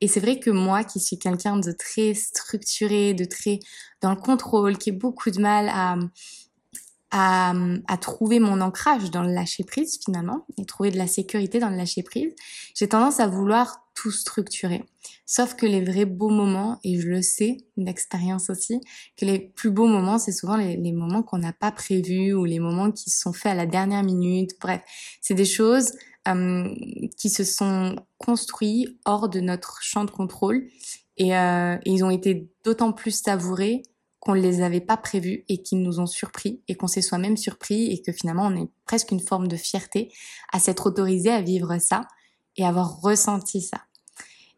Et 0.00 0.08
c'est 0.08 0.20
vrai 0.20 0.40
que 0.40 0.50
moi, 0.50 0.84
qui 0.84 0.98
suis 0.98 1.18
quelqu'un 1.18 1.58
de 1.58 1.72
très 1.72 2.14
structuré, 2.14 3.12
de 3.12 3.26
très 3.26 3.58
dans 4.00 4.10
le 4.10 4.20
contrôle, 4.20 4.78
qui 4.78 4.88
ai 4.88 4.92
beaucoup 4.92 5.30
de 5.30 5.40
mal 5.40 5.68
à 5.68 5.98
à, 7.10 7.52
à, 7.88 7.96
trouver 7.96 8.38
mon 8.38 8.60
ancrage 8.60 9.10
dans 9.10 9.22
le 9.22 9.32
lâcher 9.32 9.64
prise 9.64 9.98
finalement 10.04 10.46
et 10.58 10.64
trouver 10.64 10.90
de 10.90 10.98
la 10.98 11.06
sécurité 11.06 11.58
dans 11.58 11.70
le 11.70 11.76
lâcher 11.76 12.02
prise, 12.02 12.34
j'ai 12.74 12.88
tendance 12.88 13.20
à 13.20 13.26
vouloir 13.26 13.82
tout 13.94 14.10
structurer. 14.10 14.84
Sauf 15.26 15.54
que 15.54 15.66
les 15.66 15.84
vrais 15.84 16.06
beaux 16.06 16.30
moments, 16.30 16.80
et 16.84 16.98
je 16.98 17.08
le 17.08 17.22
sais 17.22 17.58
d'expérience 17.76 18.50
aussi, 18.50 18.80
que 19.16 19.24
les 19.24 19.38
plus 19.38 19.70
beaux 19.70 19.86
moments, 19.86 20.18
c'est 20.18 20.32
souvent 20.32 20.56
les, 20.56 20.92
moments 20.92 21.22
qu'on 21.22 21.38
n'a 21.38 21.52
pas 21.52 21.70
prévus 21.70 22.32
ou 22.32 22.44
les 22.44 22.58
moments 22.58 22.90
qui 22.90 23.10
sont 23.10 23.32
faits 23.32 23.52
à 23.52 23.54
la 23.54 23.66
dernière 23.66 24.02
minute. 24.02 24.52
Bref, 24.60 24.80
c'est 25.20 25.34
des 25.34 25.44
choses 25.44 25.92
euh, 26.28 26.68
qui 27.16 27.30
se 27.30 27.44
sont 27.44 27.96
construits 28.18 28.98
hors 29.04 29.28
de 29.28 29.40
notre 29.40 29.82
champ 29.82 30.04
de 30.04 30.10
contrôle 30.10 30.64
et, 31.16 31.36
euh, 31.36 31.76
et 31.84 31.90
ils 31.90 32.04
ont 32.04 32.10
été 32.10 32.50
d'autant 32.64 32.92
plus 32.92 33.22
savourés 33.22 33.82
qu'on 34.20 34.34
ne 34.34 34.40
les 34.40 34.62
avait 34.62 34.80
pas 34.80 34.98
prévus 34.98 35.44
et 35.48 35.62
qu'ils 35.62 35.80
nous 35.82 35.98
ont 35.98 36.06
surpris 36.06 36.60
et 36.68 36.74
qu'on 36.74 36.86
s'est 36.86 37.02
soi-même 37.02 37.36
surpris 37.36 37.90
et 37.90 38.02
que 38.02 38.12
finalement 38.12 38.46
on 38.46 38.56
est 38.56 38.68
presque 38.86 39.10
une 39.10 39.20
forme 39.20 39.48
de 39.48 39.56
fierté 39.56 40.12
à 40.52 40.60
s'être 40.60 40.86
autorisé 40.86 41.30
à 41.30 41.40
vivre 41.40 41.78
ça 41.78 42.06
et 42.56 42.64
avoir 42.64 43.00
ressenti 43.00 43.62
ça. 43.62 43.80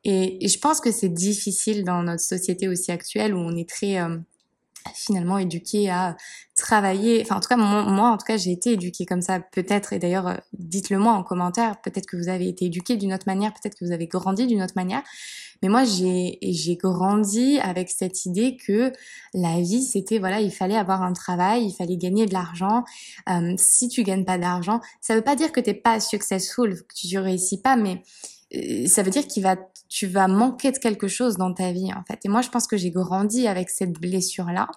Et, 0.04 0.46
je 0.48 0.58
pense 0.58 0.80
que 0.80 0.90
c'est 0.90 1.08
difficile 1.08 1.84
dans 1.84 2.02
notre 2.02 2.22
société 2.22 2.68
aussi 2.68 2.90
actuelle 2.90 3.34
où 3.34 3.38
on 3.38 3.56
est 3.56 3.68
très 3.68 4.00
euh, 4.00 4.18
finalement 4.94 5.38
éduqué 5.38 5.90
à 5.90 6.16
travailler. 6.56 7.22
Enfin, 7.22 7.36
en 7.36 7.40
tout 7.40 7.48
cas, 7.48 7.56
moi, 7.56 8.10
en 8.10 8.16
tout 8.16 8.26
cas, 8.26 8.36
j'ai 8.36 8.50
été 8.50 8.72
éduquée 8.72 9.06
comme 9.06 9.22
ça, 9.22 9.38
peut-être. 9.38 9.92
Et 9.92 10.00
d'ailleurs, 10.00 10.26
euh, 10.26 10.36
dites-le 10.54 10.98
moi 10.98 11.12
en 11.12 11.22
commentaire. 11.22 11.80
Peut-être 11.82 12.06
que 12.06 12.16
vous 12.16 12.28
avez 12.28 12.48
été 12.48 12.64
éduqué 12.64 12.96
d'une 12.96 13.14
autre 13.14 13.26
manière, 13.26 13.52
peut-être 13.52 13.78
que 13.78 13.84
vous 13.84 13.92
avez 13.92 14.08
grandi 14.08 14.48
d'une 14.48 14.62
autre 14.62 14.74
manière. 14.74 15.02
Mais 15.62 15.68
moi, 15.68 15.84
j'ai 15.84 16.38
j'ai 16.42 16.76
grandi 16.76 17.58
avec 17.60 17.88
cette 17.88 18.26
idée 18.26 18.56
que 18.56 18.92
la 19.32 19.60
vie, 19.60 19.82
c'était 19.82 20.18
voilà, 20.18 20.40
il 20.40 20.50
fallait 20.50 20.76
avoir 20.76 21.02
un 21.02 21.12
travail, 21.12 21.66
il 21.66 21.72
fallait 21.72 21.96
gagner 21.96 22.26
de 22.26 22.32
l'argent. 22.32 22.84
Euh, 23.28 23.54
si 23.56 23.88
tu 23.88 24.02
gagnes 24.02 24.24
pas 24.24 24.38
d'argent, 24.38 24.80
ça 25.00 25.14
veut 25.14 25.22
pas 25.22 25.36
dire 25.36 25.52
que 25.52 25.60
t'es 25.60 25.74
pas 25.74 26.00
successful, 26.00 26.82
que 26.82 26.94
tu 26.94 27.18
réussis 27.18 27.60
pas, 27.60 27.76
mais 27.76 28.02
euh, 28.54 28.86
ça 28.86 29.02
veut 29.02 29.10
dire 29.10 29.26
qu'il 29.26 29.42
va, 29.42 29.56
tu 29.88 30.06
vas 30.06 30.28
manquer 30.28 30.72
de 30.72 30.78
quelque 30.78 31.08
chose 31.08 31.36
dans 31.36 31.54
ta 31.54 31.72
vie 31.72 31.92
en 31.92 32.02
fait. 32.06 32.20
Et 32.24 32.28
moi, 32.28 32.42
je 32.42 32.48
pense 32.48 32.66
que 32.66 32.76
j'ai 32.76 32.90
grandi 32.90 33.46
avec 33.46 33.70
cette 33.70 33.92
blessure 33.92 34.46
là, 34.46 34.68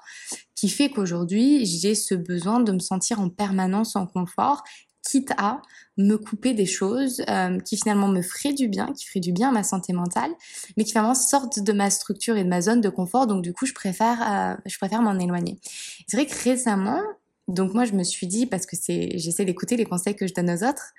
qui 0.56 0.70
fait 0.70 0.89
qu'aujourd'hui 0.89 1.65
j'ai 1.65 1.96
ce 1.96 2.15
besoin 2.15 2.60
de 2.60 2.72
me 2.72 2.80
sentir 2.80 3.20
en 3.20 3.30
permanence 3.30 3.96
en 3.96 4.08
confort, 4.08 4.63
quitte 5.06 5.32
à 5.38 5.62
me 5.98 6.18
couper 6.18 6.54
des 6.54 6.66
choses 6.66 7.24
euh, 7.30 7.60
qui 7.60 7.78
finalement 7.78 8.08
me 8.10 8.22
feraient 8.22 8.54
du 8.54 8.68
bien, 8.68 8.92
qui 8.94 9.06
feraient 9.06 9.22
du 9.22 9.32
bien 9.32 9.50
à 9.50 9.52
ma 9.52 9.64
santé 9.64 9.94
mentale, 9.94 10.32
mais 10.76 10.84
qui 10.84 10.92
finalement 10.92 11.16
sortent 11.16 11.60
de 11.60 11.74
ma 11.74 11.90
structure 11.90 12.36
et 12.36 12.44
de 12.44 12.50
ma 12.50 12.62
zone 12.62 12.82
de 12.82 12.90
confort. 12.90 13.28
Donc 13.28 13.42
du 13.42 13.54
coup, 13.54 13.66
je 13.66 13.74
préfère, 13.74 14.22
euh, 14.22 14.62
je 14.66 14.78
préfère 14.78 15.02
m'en 15.02 15.18
éloigner. 15.18 15.60
C'est 16.08 16.18
vrai 16.18 16.26
que 16.26 16.44
récemment, 16.44 17.00
donc 17.48 17.74
moi, 17.74 17.86
je 17.86 17.94
me 17.94 18.04
suis 18.04 18.28
dit 18.28 18.46
parce 18.46 18.66
que 18.66 18.76
c'est, 18.76 19.18
j'essaie 19.18 19.46
d'écouter 19.46 19.78
les 19.78 19.86
conseils 19.86 20.16
que 20.16 20.28
je 20.28 20.34
donne 20.34 20.50
aux 20.50 20.64
autres, 20.68 20.94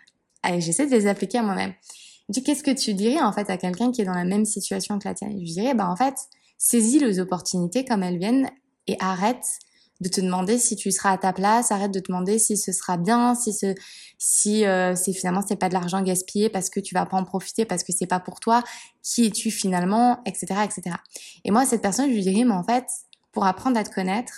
et 0.48 0.60
j'essaie 0.60 0.86
de 0.86 0.92
les 0.92 1.06
appliquer 1.06 1.38
à 1.38 1.42
moi-même. 1.42 1.74
Je 2.34 2.40
qu'est-ce 2.40 2.62
que 2.62 2.72
tu 2.72 2.94
dirais 2.94 3.20
en 3.20 3.32
fait 3.32 3.50
à 3.50 3.56
quelqu'un 3.56 3.92
qui 3.92 4.02
est 4.02 4.04
dans 4.04 4.14
la 4.14 4.24
même 4.24 4.44
situation 4.44 4.98
que 4.98 5.08
la 5.08 5.14
tienne? 5.14 5.38
Je 5.44 5.52
dirais 5.52 5.74
bah 5.74 5.88
en 5.88 5.96
fait, 5.96 6.14
saisis 6.58 6.98
les 6.98 7.20
opportunités 7.20 7.84
comme 7.84 8.02
elles 8.02 8.18
viennent 8.18 8.50
et 8.86 8.96
arrête 8.98 9.44
de 10.00 10.08
te 10.08 10.20
demander 10.20 10.58
si 10.58 10.76
tu 10.76 10.90
seras 10.90 11.12
à 11.12 11.18
ta 11.18 11.32
place, 11.32 11.72
arrête 11.72 11.90
de 11.90 12.00
te 12.00 12.08
demander 12.08 12.38
si 12.38 12.56
ce 12.56 12.72
sera 12.72 12.96
bien, 12.96 13.34
si 13.34 13.52
ce, 13.52 13.74
si 14.18 14.66
euh, 14.66 14.94
c'est 14.94 15.12
finalement 15.12 15.42
c'est 15.46 15.56
pas 15.56 15.68
de 15.68 15.74
l'argent 15.74 16.02
gaspillé 16.02 16.50
parce 16.50 16.70
que 16.70 16.80
tu 16.80 16.94
vas 16.94 17.06
pas 17.06 17.16
en 17.16 17.24
profiter 17.24 17.64
parce 17.64 17.82
que 17.82 17.92
c'est 17.92 18.06
pas 18.06 18.20
pour 18.20 18.40
toi, 18.40 18.62
qui 19.02 19.26
es-tu 19.26 19.50
finalement, 19.50 20.20
etc., 20.26 20.46
etc. 20.64 20.96
Et 21.44 21.50
moi 21.50 21.64
cette 21.64 21.82
personne 21.82 22.10
je 22.10 22.14
lui 22.14 22.22
dirais 22.22 22.44
mais 22.44 22.54
en 22.54 22.64
fait 22.64 22.86
pour 23.32 23.46
apprendre 23.46 23.78
à 23.78 23.84
te 23.84 23.94
connaître, 23.94 24.32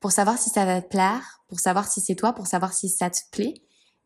pour 0.00 0.12
savoir 0.12 0.38
si 0.38 0.50
ça 0.50 0.64
va 0.64 0.80
te 0.80 0.88
plaire, 0.88 1.42
pour 1.48 1.60
savoir 1.60 1.90
si 1.90 2.00
c'est 2.00 2.14
toi, 2.14 2.32
pour 2.32 2.46
savoir 2.46 2.72
si 2.72 2.88
ça 2.88 3.10
te 3.10 3.18
plaît, 3.30 3.54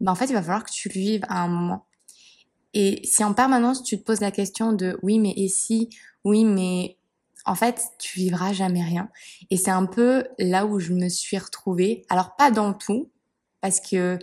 ben 0.00 0.12
en 0.12 0.14
fait 0.14 0.26
il 0.26 0.32
va 0.32 0.42
falloir 0.42 0.64
que 0.64 0.72
tu 0.72 0.88
le 0.88 0.94
vives 0.94 1.24
à 1.28 1.42
un 1.42 1.48
moment. 1.48 1.86
Et 2.72 3.00
si 3.04 3.22
en 3.24 3.34
permanence 3.34 3.82
tu 3.82 3.98
te 3.98 4.04
poses 4.04 4.20
la 4.20 4.30
question 4.30 4.72
de 4.72 4.98
oui 5.02 5.18
mais 5.18 5.32
et 5.36 5.48
si, 5.48 5.90
oui 6.24 6.44
mais 6.44 6.98
en 7.46 7.54
fait, 7.54 7.82
tu 7.98 8.18
vivras 8.18 8.52
jamais 8.52 8.82
rien. 8.82 9.08
Et 9.50 9.56
c'est 9.56 9.70
un 9.70 9.86
peu 9.86 10.24
là 10.38 10.66
où 10.66 10.80
je 10.80 10.92
me 10.92 11.08
suis 11.08 11.38
retrouvée. 11.38 12.04
Alors 12.08 12.36
pas 12.36 12.50
dans 12.50 12.72
tout, 12.72 13.10
parce 13.60 13.80
que 13.80 14.18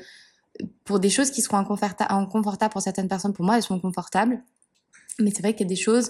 pour 0.83 0.99
des 0.99 1.09
choses 1.09 1.31
qui 1.31 1.41
seront 1.41 1.57
inconfortables 1.57 2.71
pour 2.71 2.81
certaines 2.81 3.07
personnes, 3.07 3.33
pour 3.33 3.45
moi, 3.45 3.57
elles 3.57 3.63
sont 3.63 3.79
confortables. 3.79 4.43
Mais 5.19 5.31
c'est 5.31 5.41
vrai 5.41 5.53
qu'il 5.53 5.65
y 5.65 5.69
a 5.69 5.69
des 5.69 5.75
choses, 5.75 6.09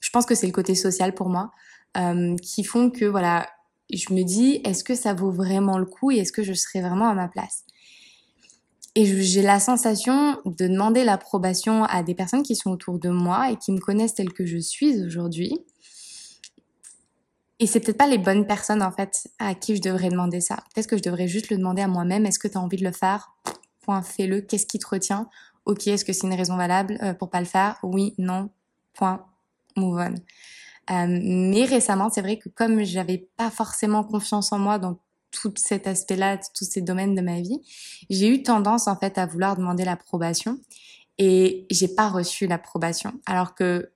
je 0.00 0.10
pense 0.10 0.26
que 0.26 0.34
c'est 0.34 0.46
le 0.46 0.52
côté 0.52 0.74
social 0.74 1.14
pour 1.14 1.28
moi, 1.28 1.52
euh, 1.96 2.36
qui 2.36 2.64
font 2.64 2.90
que 2.90 3.04
voilà, 3.04 3.48
je 3.92 4.12
me 4.12 4.22
dis, 4.22 4.60
est-ce 4.64 4.84
que 4.84 4.94
ça 4.94 5.14
vaut 5.14 5.30
vraiment 5.30 5.78
le 5.78 5.86
coup 5.86 6.10
et 6.10 6.18
est-ce 6.18 6.32
que 6.32 6.42
je 6.42 6.52
serai 6.52 6.80
vraiment 6.80 7.08
à 7.08 7.14
ma 7.14 7.28
place? 7.28 7.64
Et 8.94 9.06
j'ai 9.22 9.42
la 9.42 9.58
sensation 9.58 10.38
de 10.44 10.68
demander 10.68 11.02
l'approbation 11.02 11.84
à 11.84 12.02
des 12.02 12.14
personnes 12.14 12.42
qui 12.42 12.54
sont 12.54 12.70
autour 12.70 12.98
de 12.98 13.08
moi 13.08 13.50
et 13.50 13.56
qui 13.56 13.72
me 13.72 13.78
connaissent 13.78 14.14
telle 14.14 14.32
que 14.32 14.44
je 14.44 14.58
suis 14.58 15.02
aujourd'hui. 15.02 15.58
Et 17.62 17.66
c'est 17.68 17.78
peut-être 17.78 17.96
pas 17.96 18.08
les 18.08 18.18
bonnes 18.18 18.44
personnes, 18.44 18.82
en 18.82 18.90
fait, 18.90 19.28
à 19.38 19.54
qui 19.54 19.76
je 19.76 19.80
devrais 19.80 20.08
demander 20.08 20.40
ça. 20.40 20.56
Peut-être 20.74 20.88
que 20.88 20.96
je 20.96 21.02
devrais 21.04 21.28
juste 21.28 21.48
le 21.48 21.56
demander 21.56 21.80
à 21.80 21.86
moi-même. 21.86 22.26
Est-ce 22.26 22.40
que 22.40 22.48
tu 22.48 22.58
as 22.58 22.60
envie 22.60 22.76
de 22.76 22.82
le 22.82 22.90
faire? 22.90 23.36
Point, 23.82 24.02
fais-le. 24.02 24.40
Qu'est-ce 24.40 24.66
qui 24.66 24.80
te 24.80 24.88
retient? 24.88 25.28
Ok, 25.64 25.86
est-ce 25.86 26.04
que 26.04 26.12
c'est 26.12 26.26
une 26.26 26.34
raison 26.34 26.56
valable 26.56 26.98
euh, 27.04 27.14
pour 27.14 27.30
pas 27.30 27.38
le 27.38 27.46
faire? 27.46 27.78
Oui, 27.84 28.14
non. 28.18 28.50
Point. 28.94 29.24
Move 29.76 29.96
on. 29.96 30.14
Euh, 30.92 31.06
mais 31.22 31.64
récemment, 31.64 32.10
c'est 32.10 32.20
vrai 32.20 32.36
que 32.36 32.48
comme 32.48 32.82
j'avais 32.82 33.28
pas 33.36 33.48
forcément 33.52 34.02
confiance 34.02 34.52
en 34.52 34.58
moi 34.58 34.80
dans 34.80 34.98
tout 35.30 35.54
cet 35.54 35.86
aspect-là, 35.86 36.38
tous 36.38 36.64
ces 36.64 36.80
domaines 36.80 37.14
de 37.14 37.22
ma 37.22 37.40
vie, 37.40 37.60
j'ai 38.10 38.26
eu 38.26 38.42
tendance 38.42 38.88
en 38.88 38.96
fait 38.96 39.18
à 39.18 39.26
vouloir 39.26 39.56
demander 39.56 39.84
l'approbation 39.84 40.58
et 41.18 41.68
j'ai 41.70 41.86
pas 41.86 42.08
reçu 42.08 42.48
l'approbation. 42.48 43.12
Alors 43.24 43.54
que 43.54 43.92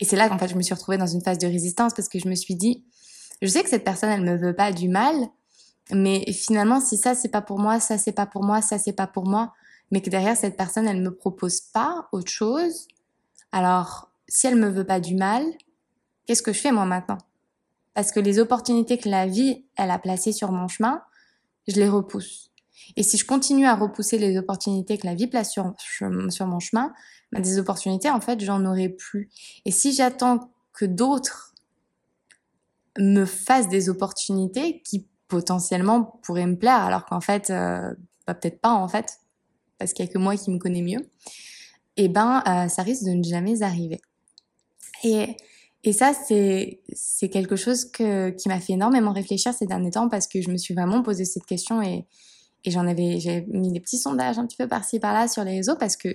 et 0.00 0.04
c'est 0.04 0.16
là 0.16 0.28
qu'en 0.28 0.38
fait 0.38 0.48
je 0.48 0.56
me 0.56 0.62
suis 0.62 0.74
retrouvée 0.74 0.98
dans 0.98 1.06
une 1.06 1.22
phase 1.22 1.38
de 1.38 1.46
résistance 1.46 1.92
parce 1.94 2.08
que 2.08 2.18
je 2.18 2.28
me 2.28 2.34
suis 2.34 2.54
dit 2.54 2.84
je 3.42 3.48
sais 3.48 3.62
que 3.62 3.68
cette 3.68 3.84
personne, 3.84 4.10
elle 4.10 4.22
me 4.22 4.36
veut 4.36 4.54
pas 4.54 4.72
du 4.72 4.88
mal, 4.88 5.14
mais 5.90 6.24
finalement, 6.32 6.80
si 6.80 6.96
ça, 6.96 7.14
c'est 7.14 7.28
pas 7.28 7.42
pour 7.42 7.58
moi, 7.58 7.80
ça, 7.80 7.98
c'est 7.98 8.12
pas 8.12 8.26
pour 8.26 8.42
moi, 8.42 8.62
ça, 8.62 8.78
c'est 8.78 8.92
pas 8.92 9.06
pour 9.06 9.26
moi, 9.26 9.52
mais 9.90 10.00
que 10.00 10.10
derrière, 10.10 10.36
cette 10.36 10.56
personne, 10.56 10.88
elle 10.88 11.02
me 11.02 11.14
propose 11.14 11.60
pas 11.60 12.08
autre 12.12 12.30
chose, 12.30 12.88
alors, 13.52 14.10
si 14.28 14.46
elle 14.46 14.56
me 14.56 14.68
veut 14.68 14.86
pas 14.86 14.98
du 14.98 15.14
mal, 15.14 15.44
qu'est-ce 16.26 16.42
que 16.42 16.52
je 16.52 16.60
fais, 16.60 16.72
moi, 16.72 16.86
maintenant? 16.86 17.18
Parce 17.92 18.10
que 18.10 18.20
les 18.20 18.38
opportunités 18.38 18.98
que 18.98 19.08
la 19.08 19.26
vie, 19.26 19.64
elle 19.76 19.90
a 19.90 19.98
placées 19.98 20.32
sur 20.32 20.50
mon 20.50 20.66
chemin, 20.66 21.02
je 21.68 21.76
les 21.76 21.88
repousse. 21.88 22.50
Et 22.96 23.02
si 23.02 23.16
je 23.16 23.24
continue 23.24 23.66
à 23.66 23.76
repousser 23.76 24.18
les 24.18 24.36
opportunités 24.36 24.98
que 24.98 25.06
la 25.06 25.14
vie 25.14 25.26
place 25.26 25.52
sur, 25.52 25.74
sur 25.78 26.46
mon 26.46 26.60
chemin, 26.60 26.92
des 27.40 27.58
opportunités, 27.58 28.10
en 28.10 28.20
fait, 28.20 28.40
j'en 28.40 28.64
aurai 28.64 28.88
plus. 28.88 29.30
Et 29.64 29.70
si 29.70 29.92
j'attends 29.92 30.50
que 30.72 30.84
d'autres 30.84 31.54
me 32.98 33.24
fasse 33.24 33.68
des 33.68 33.88
opportunités 33.88 34.82
qui 34.82 35.06
potentiellement 35.28 36.20
pourraient 36.22 36.46
me 36.46 36.56
plaire, 36.56 36.82
alors 36.82 37.06
qu'en 37.06 37.20
fait, 37.20 37.50
euh, 37.50 37.94
bah, 38.26 38.34
peut-être 38.34 38.60
pas 38.60 38.72
en 38.72 38.88
fait, 38.88 39.18
parce 39.78 39.92
qu'il 39.92 40.04
y 40.04 40.08
a 40.08 40.12
que 40.12 40.18
moi 40.18 40.36
qui 40.36 40.50
me 40.50 40.58
connais 40.58 40.82
mieux, 40.82 41.08
eh 41.96 42.08
ben 42.08 42.42
euh, 42.46 42.68
ça 42.68 42.82
risque 42.82 43.04
de 43.04 43.10
ne 43.10 43.22
jamais 43.22 43.62
arriver. 43.62 44.00
Et, 45.02 45.36
et 45.82 45.92
ça, 45.92 46.12
c'est, 46.14 46.80
c'est 46.92 47.28
quelque 47.28 47.56
chose 47.56 47.90
que, 47.90 48.30
qui 48.30 48.48
m'a 48.48 48.60
fait 48.60 48.74
énormément 48.74 49.12
réfléchir 49.12 49.52
ces 49.52 49.66
derniers 49.66 49.90
temps 49.90 50.08
parce 50.08 50.26
que 50.26 50.40
je 50.40 50.50
me 50.50 50.56
suis 50.56 50.74
vraiment 50.74 51.02
posé 51.02 51.24
cette 51.24 51.46
question 51.46 51.82
et, 51.82 52.06
et 52.64 52.70
j'en 52.70 52.86
avais, 52.86 53.20
j'ai 53.20 53.42
mis 53.48 53.72
des 53.72 53.80
petits 53.80 53.98
sondages 53.98 54.38
un 54.38 54.46
petit 54.46 54.56
peu 54.56 54.66
par-ci 54.66 54.98
par-là 54.98 55.28
sur 55.28 55.44
les 55.44 55.56
réseaux 55.56 55.76
parce 55.76 55.96
que 55.96 56.08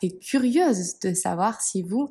j'étais 0.00 0.16
curieuse 0.18 0.98
de 1.00 1.14
savoir 1.14 1.60
si 1.60 1.82
vous, 1.82 2.08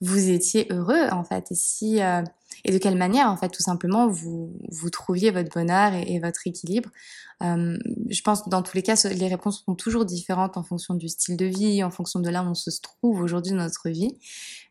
vous 0.00 0.30
étiez 0.30 0.66
heureux 0.70 1.08
en 1.12 1.24
fait 1.24 1.50
et 1.50 1.54
si 1.54 2.00
euh, 2.02 2.22
et 2.64 2.72
de 2.72 2.78
quelle 2.78 2.96
manière 2.96 3.28
en 3.28 3.36
fait 3.36 3.48
tout 3.48 3.62
simplement 3.62 4.08
vous 4.08 4.52
vous 4.70 4.90
trouviez 4.90 5.30
votre 5.30 5.50
bonheur 5.50 5.92
et, 5.94 6.18
votre 6.20 6.46
équilibre. 6.46 6.90
Euh, 7.42 7.78
je 8.08 8.22
pense 8.22 8.42
que 8.42 8.50
dans 8.50 8.62
tous 8.62 8.76
les 8.76 8.82
cas 8.82 8.96
les 9.04 9.28
réponses 9.28 9.62
sont 9.64 9.74
toujours 9.74 10.04
différentes 10.04 10.56
en 10.56 10.62
fonction 10.62 10.94
du 10.94 11.08
style 11.08 11.36
de 11.36 11.46
vie, 11.46 11.82
en 11.82 11.90
fonction 11.90 12.20
de 12.20 12.28
là 12.28 12.42
où 12.42 12.48
on 12.48 12.54
se 12.54 12.70
trouve 12.80 13.20
aujourd'hui 13.20 13.52
dans 13.52 13.58
notre 13.58 13.88
vie. 13.88 14.16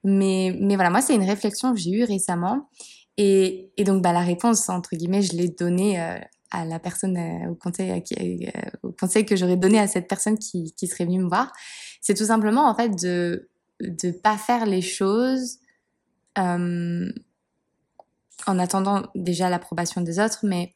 Mais 0.04 0.56
mais 0.60 0.76
voilà 0.76 0.90
moi 0.90 1.02
c'est 1.02 1.16
une 1.16 1.24
réflexion 1.24 1.74
que 1.74 1.80
j'ai 1.80 1.92
eue 1.92 2.04
récemment 2.04 2.70
et, 3.18 3.72
et 3.78 3.84
donc 3.84 4.02
bah 4.02 4.14
la 4.14 4.22
réponse 4.22 4.70
entre 4.70 4.96
guillemets 4.96 5.22
je 5.22 5.34
l'ai 5.34 5.50
donnée 5.50 6.02
euh, 6.02 6.18
à 6.52 6.66
la 6.66 6.80
personne 6.80 7.18
au 7.50 7.56
conseil 7.56 7.92
à 7.92 8.62
au 8.82 8.92
conseil 8.92 9.26
que 9.26 9.36
j'aurais 9.36 9.58
donné 9.58 9.80
à 9.80 9.88
cette 9.88 10.08
personne 10.08 10.40
qui 10.40 10.74
qui 10.74 10.88
serait 10.88 11.06
venue 11.06 11.20
me 11.20 11.28
voir 11.28 11.52
c'est 12.02 12.14
tout 12.16 12.26
simplement 12.26 12.70
en 12.70 12.76
fait 12.76 12.90
de 12.90 13.50
de 13.82 14.12
pas 14.12 14.38
faire 14.38 14.66
les 14.66 14.82
choses 14.82 15.60
euh, 16.38 17.12
en 18.48 18.60
attendant 18.60 19.04
déjà 19.16 19.50
l'approbation 19.50 20.02
des 20.02 20.20
autres, 20.20 20.40
mais 20.44 20.74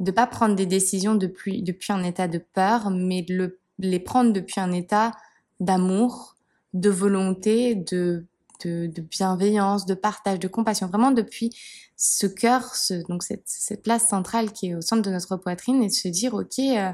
de 0.00 0.10
pas 0.10 0.26
prendre 0.26 0.54
des 0.54 0.66
décisions 0.66 1.14
depuis, 1.14 1.62
depuis 1.62 1.92
un 1.92 2.02
état 2.02 2.28
de 2.28 2.38
peur, 2.38 2.90
mais 2.90 3.22
de 3.22 3.34
le, 3.34 3.60
les 3.78 4.00
prendre 4.00 4.32
depuis 4.32 4.60
un 4.60 4.72
état 4.72 5.12
d'amour, 5.60 6.36
de 6.72 6.88
volonté, 6.88 7.74
de, 7.74 8.24
de, 8.64 9.00
bienveillance, 9.00 9.86
de 9.86 9.94
partage, 9.94 10.38
de 10.38 10.48
compassion, 10.48 10.86
vraiment 10.86 11.10
depuis 11.10 11.50
ce 11.96 12.26
cœur, 12.26 12.72
donc 13.08 13.22
cette, 13.22 13.42
cette, 13.46 13.82
place 13.82 14.08
centrale 14.08 14.52
qui 14.52 14.68
est 14.68 14.74
au 14.74 14.80
centre 14.80 15.02
de 15.02 15.10
notre 15.10 15.36
poitrine 15.36 15.82
et 15.82 15.88
de 15.88 15.92
se 15.92 16.08
dire, 16.08 16.34
ok, 16.34 16.58
euh, 16.58 16.92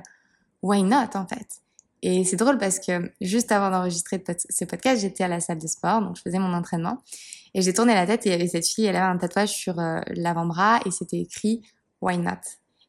why 0.63 0.83
not 0.83 1.15
en 1.15 1.27
fait? 1.27 1.61
Et 2.07 2.23
c'est 2.23 2.37
drôle 2.37 2.57
parce 2.57 2.79
que 2.79 3.11
juste 3.21 3.51
avant 3.51 3.69
d'enregistrer 3.69 4.23
ce 4.49 4.65
podcast, 4.65 5.03
j'étais 5.03 5.25
à 5.25 5.29
la 5.29 5.41
salle 5.41 5.59
de 5.59 5.67
sport, 5.67 6.01
donc 6.01 6.15
je 6.15 6.23
faisais 6.23 6.39
mon 6.39 6.55
entraînement. 6.55 7.03
Et 7.53 7.63
j'ai 7.63 7.73
tourné 7.73 7.95
la 7.95 8.07
tête 8.07 8.25
et 8.27 8.29
il 8.29 8.33
y 8.33 8.35
avait 8.37 8.47
cette 8.47 8.69
fille, 8.69 8.85
elle 8.85 8.95
avait 8.95 9.13
un 9.13 9.19
tatouage 9.19 9.49
sur 9.49 9.81
euh, 9.81 9.99
l'avant-bras 10.15 10.79
et 10.87 10.93
c'était 10.93 11.19
écrit 11.19 11.63
Why 12.01 12.19
not? 12.19 12.31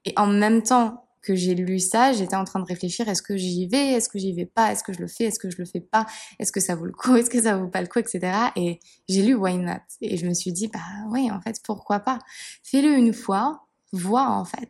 Et 0.05 0.13
en 0.17 0.27
même 0.27 0.61
temps 0.61 1.07
que 1.23 1.33
j'ai 1.33 1.55
lu 1.55 1.79
ça, 1.79 2.13
j'étais 2.13 2.35
en 2.35 2.43
train 2.43 2.59
de 2.59 2.65
réfléchir 2.65 3.09
est-ce 3.09 3.23
que 3.23 3.35
j'y 3.35 3.65
vais 3.65 3.93
Est-ce 3.93 4.07
que 4.07 4.19
j'y 4.19 4.33
vais 4.33 4.45
pas 4.45 4.71
Est-ce 4.71 4.83
que 4.83 4.93
je 4.93 4.99
le 4.99 5.07
fais 5.07 5.23
Est-ce 5.23 5.39
que 5.39 5.49
je 5.49 5.57
le 5.57 5.65
fais 5.65 5.81
pas 5.81 6.05
Est-ce 6.37 6.51
que 6.51 6.59
ça 6.59 6.75
vaut 6.75 6.85
le 6.85 6.93
coup 6.93 7.15
Est-ce 7.15 7.31
que 7.31 7.41
ça 7.41 7.57
vaut 7.57 7.69
pas 7.69 7.81
le 7.81 7.87
coup 7.87 7.97
Etc. 7.97 8.19
Et 8.55 8.79
j'ai 9.09 9.23
lu 9.23 9.33
Why 9.33 9.57
not 9.57 9.81
Et 9.99 10.17
je 10.17 10.27
me 10.27 10.35
suis 10.35 10.51
dit 10.51 10.67
bah 10.67 10.79
oui, 11.09 11.31
en 11.31 11.41
fait, 11.41 11.59
pourquoi 11.63 12.01
pas 12.01 12.19
Fais-le 12.61 12.93
une 12.93 13.13
fois, 13.13 13.65
vois 13.91 14.29
en 14.29 14.45
fait. 14.45 14.69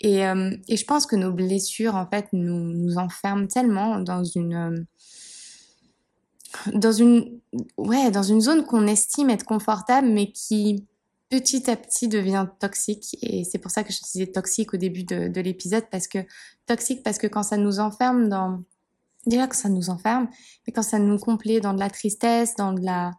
Et, 0.00 0.26
euh, 0.26 0.56
et, 0.68 0.76
je 0.76 0.84
pense 0.84 1.06
que 1.06 1.16
nos 1.16 1.32
blessures, 1.32 1.94
en 1.94 2.06
fait, 2.06 2.28
nous, 2.32 2.72
nous 2.72 2.96
enferment 2.96 3.46
tellement 3.46 4.00
dans 4.00 4.24
une, 4.24 4.54
euh, 4.54 4.80
dans 6.72 6.92
une, 6.92 7.40
ouais, 7.76 8.10
dans 8.10 8.22
une 8.22 8.40
zone 8.40 8.64
qu'on 8.64 8.86
estime 8.86 9.30
être 9.30 9.44
confortable, 9.44 10.08
mais 10.08 10.32
qui 10.32 10.86
petit 11.28 11.70
à 11.70 11.76
petit 11.76 12.08
devient 12.08 12.46
toxique. 12.58 13.16
Et 13.22 13.44
c'est 13.44 13.58
pour 13.58 13.70
ça 13.70 13.84
que 13.84 13.92
je 13.92 14.00
disais 14.00 14.26
toxique 14.26 14.74
au 14.74 14.78
début 14.78 15.04
de, 15.04 15.28
de 15.28 15.40
l'épisode, 15.40 15.84
parce 15.90 16.08
que 16.08 16.18
toxique, 16.66 17.02
parce 17.02 17.18
que 17.18 17.26
quand 17.26 17.42
ça 17.42 17.56
nous 17.56 17.78
enferme 17.78 18.28
dans, 18.28 18.62
déjà 19.26 19.46
que 19.46 19.56
ça 19.56 19.68
nous 19.68 19.90
enferme, 19.90 20.28
mais 20.66 20.72
quand 20.72 20.82
ça 20.82 20.98
nous 20.98 21.18
complaît 21.18 21.60
dans 21.60 21.74
de 21.74 21.78
la 21.78 21.90
tristesse, 21.90 22.56
dans 22.56 22.72
de 22.72 22.80
la, 22.80 23.12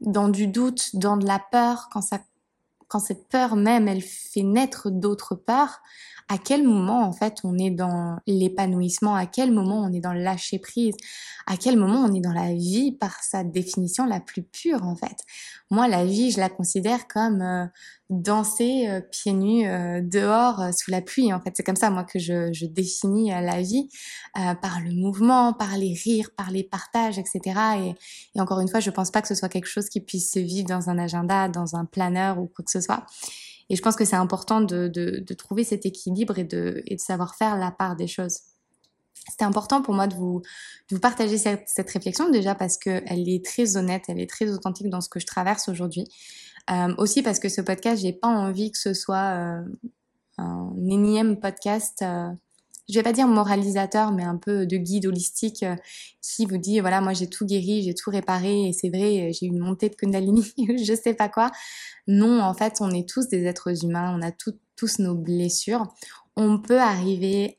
dans 0.00 0.28
du 0.28 0.46
doute, 0.46 0.94
dans 0.94 1.16
de 1.16 1.26
la 1.26 1.40
peur, 1.50 1.88
quand 1.92 2.00
ça, 2.00 2.20
quand 2.92 2.98
cette 2.98 3.26
peur 3.30 3.56
même, 3.56 3.88
elle 3.88 4.02
fait 4.02 4.42
naître 4.42 4.90
d'autres 4.90 5.34
peurs, 5.34 5.80
à 6.28 6.38
quel 6.38 6.66
moment 6.66 7.06
en 7.06 7.12
fait 7.12 7.38
on 7.44 7.58
est 7.58 7.70
dans 7.70 8.18
l'épanouissement, 8.26 9.14
à 9.14 9.26
quel 9.26 9.52
moment 9.52 9.80
on 9.80 9.92
est 9.92 10.00
dans 10.00 10.12
le 10.12 10.22
lâcher 10.22 10.58
prise, 10.58 10.94
à 11.46 11.56
quel 11.56 11.78
moment 11.78 12.00
on 12.00 12.14
est 12.14 12.20
dans 12.20 12.32
la 12.32 12.54
vie 12.54 12.92
par 12.92 13.22
sa 13.22 13.44
définition 13.44 14.06
la 14.06 14.20
plus 14.20 14.42
pure 14.42 14.84
en 14.84 14.94
fait? 14.96 15.16
Moi 15.70 15.88
la 15.88 16.04
vie 16.04 16.30
je 16.30 16.38
la 16.38 16.48
considère 16.48 17.08
comme 17.08 17.42
euh, 17.42 17.66
danser 18.10 18.88
euh, 18.88 19.00
pieds 19.00 19.32
nus 19.32 19.66
euh, 19.66 20.00
dehors 20.02 20.72
sous 20.74 20.90
la 20.90 21.00
pluie 21.00 21.32
en 21.32 21.40
fait. 21.40 21.52
C'est 21.54 21.62
comme 21.62 21.76
ça 21.76 21.90
moi 21.90 22.04
que 22.04 22.18
je, 22.18 22.52
je 22.52 22.66
définis 22.66 23.30
la 23.30 23.62
vie 23.62 23.88
par 24.34 24.80
le 24.80 24.92
mouvement, 24.92 25.52
par 25.52 25.76
les 25.76 25.94
rires, 25.94 26.30
par 26.36 26.50
les 26.50 26.64
partages, 26.64 27.18
etc. 27.18 27.40
Et, 27.78 27.94
et 28.36 28.40
encore 28.40 28.60
une 28.60 28.68
fois 28.68 28.80
je 28.80 28.90
pense 28.90 29.10
pas 29.10 29.22
que 29.22 29.28
ce 29.28 29.34
soit 29.34 29.48
quelque 29.48 29.68
chose 29.68 29.88
qui 29.88 30.00
puisse 30.00 30.32
se 30.32 30.38
vivre 30.38 30.68
dans 30.68 30.90
un 30.90 30.98
agenda, 30.98 31.48
dans 31.48 31.76
un 31.76 31.84
planeur 31.84 32.38
ou 32.38 32.46
quoi 32.46 32.64
que 32.64 32.70
ce 32.70 32.80
soit. 32.80 33.06
Et 33.72 33.76
je 33.76 33.80
pense 33.80 33.96
que 33.96 34.04
c'est 34.04 34.16
important 34.16 34.60
de, 34.60 34.86
de, 34.86 35.34
trouver 35.34 35.64
cet 35.64 35.86
équilibre 35.86 36.38
et 36.38 36.44
de, 36.44 36.82
et 36.86 36.96
de 36.96 37.00
savoir 37.00 37.34
faire 37.36 37.56
la 37.56 37.70
part 37.70 37.96
des 37.96 38.06
choses. 38.06 38.40
C'était 39.30 39.46
important 39.46 39.80
pour 39.80 39.94
moi 39.94 40.06
de 40.06 40.14
vous, 40.14 40.42
de 40.90 40.96
vous 40.96 41.00
partager 41.00 41.38
cette, 41.38 41.62
cette 41.66 41.90
réflexion 41.90 42.28
déjà 42.28 42.54
parce 42.54 42.76
qu'elle 42.76 43.30
est 43.30 43.42
très 43.42 43.78
honnête, 43.78 44.04
elle 44.08 44.20
est 44.20 44.28
très 44.28 44.50
authentique 44.50 44.90
dans 44.90 45.00
ce 45.00 45.08
que 45.08 45.18
je 45.18 45.26
traverse 45.26 45.70
aujourd'hui. 45.70 46.04
Euh, 46.70 46.94
aussi 46.98 47.22
parce 47.22 47.38
que 47.38 47.48
ce 47.48 47.62
podcast, 47.62 48.02
j'ai 48.02 48.12
pas 48.12 48.28
envie 48.28 48.72
que 48.72 48.78
ce 48.78 48.92
soit 48.92 49.38
euh, 49.38 49.62
un 50.36 50.74
énième 50.86 51.40
podcast 51.40 52.02
euh, 52.02 52.28
je 52.92 52.98
vais 52.98 53.02
pas 53.02 53.12
dire 53.12 53.26
moralisateur, 53.26 54.12
mais 54.12 54.22
un 54.22 54.36
peu 54.36 54.66
de 54.66 54.76
guide 54.76 55.06
holistique 55.06 55.62
euh, 55.62 55.76
qui 56.20 56.44
vous 56.44 56.58
dit 56.58 56.80
voilà 56.80 57.00
moi 57.00 57.14
j'ai 57.14 57.26
tout 57.26 57.46
guéri, 57.46 57.82
j'ai 57.82 57.94
tout 57.94 58.10
réparé 58.10 58.68
et 58.68 58.72
c'est 58.72 58.90
vrai 58.90 59.32
j'ai 59.32 59.46
eu 59.46 59.48
une 59.48 59.58
montée 59.58 59.88
de 59.88 59.94
Kundalini, 59.94 60.52
je 60.58 60.94
sais 60.94 61.14
pas 61.14 61.28
quoi. 61.28 61.50
Non, 62.06 62.40
en 62.42 62.54
fait 62.54 62.78
on 62.80 62.90
est 62.90 63.08
tous 63.08 63.28
des 63.28 63.44
êtres 63.44 63.84
humains, 63.84 64.14
on 64.16 64.22
a 64.22 64.30
tous 64.30 64.98
nos 64.98 65.14
blessures. 65.14 65.86
On 66.36 66.58
peut 66.58 66.80
arriver, 66.80 67.58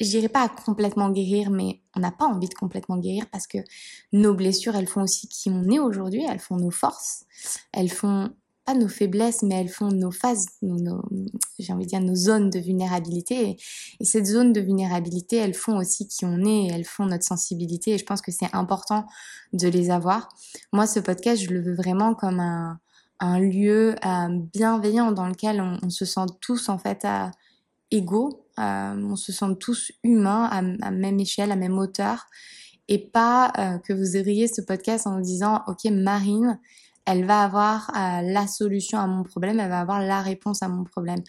je 0.00 0.06
dirais 0.06 0.28
pas 0.28 0.48
complètement 0.48 1.10
guérir, 1.10 1.50
mais 1.50 1.80
on 1.96 2.00
n'a 2.00 2.12
pas 2.12 2.26
envie 2.26 2.48
de 2.48 2.54
complètement 2.54 2.98
guérir 2.98 3.26
parce 3.30 3.46
que 3.46 3.58
nos 4.12 4.34
blessures 4.34 4.76
elles 4.76 4.86
font 4.86 5.02
aussi 5.02 5.28
qui 5.28 5.50
on 5.50 5.68
est 5.70 5.78
aujourd'hui, 5.80 6.24
elles 6.28 6.38
font 6.40 6.56
nos 6.56 6.70
forces, 6.70 7.24
elles 7.72 7.90
font 7.90 8.30
pas 8.64 8.74
nos 8.74 8.88
faiblesses, 8.88 9.42
mais 9.42 9.60
elles 9.60 9.68
font 9.68 9.90
nos 9.90 10.10
phases, 10.10 10.46
j'ai 11.58 11.72
envie 11.72 11.84
de 11.84 11.90
dire 11.90 12.00
nos 12.00 12.14
zones 12.14 12.50
de 12.50 12.58
vulnérabilité. 12.58 13.50
Et, 13.50 13.56
et, 14.00 14.04
cette 14.04 14.26
zone 14.26 14.52
de 14.52 14.60
vulnérabilité, 14.60 15.36
elles 15.36 15.54
font 15.54 15.76
aussi 15.76 16.08
qui 16.08 16.24
on 16.24 16.44
est, 16.44 16.68
elles 16.72 16.84
font 16.84 17.06
notre 17.06 17.24
sensibilité. 17.24 17.92
Et 17.92 17.98
je 17.98 18.04
pense 18.04 18.22
que 18.22 18.32
c'est 18.32 18.54
important 18.54 19.06
de 19.52 19.68
les 19.68 19.90
avoir. 19.90 20.28
Moi, 20.72 20.86
ce 20.86 21.00
podcast, 21.00 21.42
je 21.42 21.50
le 21.50 21.60
veux 21.60 21.74
vraiment 21.74 22.14
comme 22.14 22.40
un, 22.40 22.78
un 23.20 23.38
lieu 23.38 23.94
euh, 24.04 24.28
bienveillant 24.52 25.12
dans 25.12 25.28
lequel 25.28 25.60
on, 25.60 25.78
on, 25.82 25.90
se 25.90 26.04
sent 26.04 26.26
tous 26.40 26.68
en 26.68 26.78
fait 26.78 27.04
à, 27.04 27.30
égaux, 27.90 28.46
euh, 28.58 28.94
on 28.96 29.16
se 29.16 29.32
sent 29.32 29.56
tous 29.60 29.92
humains 30.02 30.48
à, 30.50 30.58
à, 30.86 30.90
même 30.90 31.20
échelle, 31.20 31.52
à 31.52 31.56
même 31.56 31.78
hauteur. 31.78 32.26
Et 32.88 32.98
pas 32.98 33.50
euh, 33.58 33.78
que 33.78 33.92
vous 33.94 34.16
ouvriez 34.16 34.46
ce 34.46 34.60
podcast 34.60 35.06
en 35.06 35.16
vous 35.16 35.22
disant, 35.22 35.62
OK, 35.68 35.84
Marine, 35.90 36.60
elle 37.06 37.26
va 37.26 37.42
avoir 37.42 37.90
euh, 37.90 38.22
la 38.22 38.46
solution 38.46 38.98
à 38.98 39.06
mon 39.06 39.24
problème, 39.24 39.60
elle 39.60 39.68
va 39.68 39.80
avoir 39.80 40.00
la 40.00 40.22
réponse 40.22 40.62
à 40.62 40.68
mon 40.68 40.84
problème. 40.84 41.22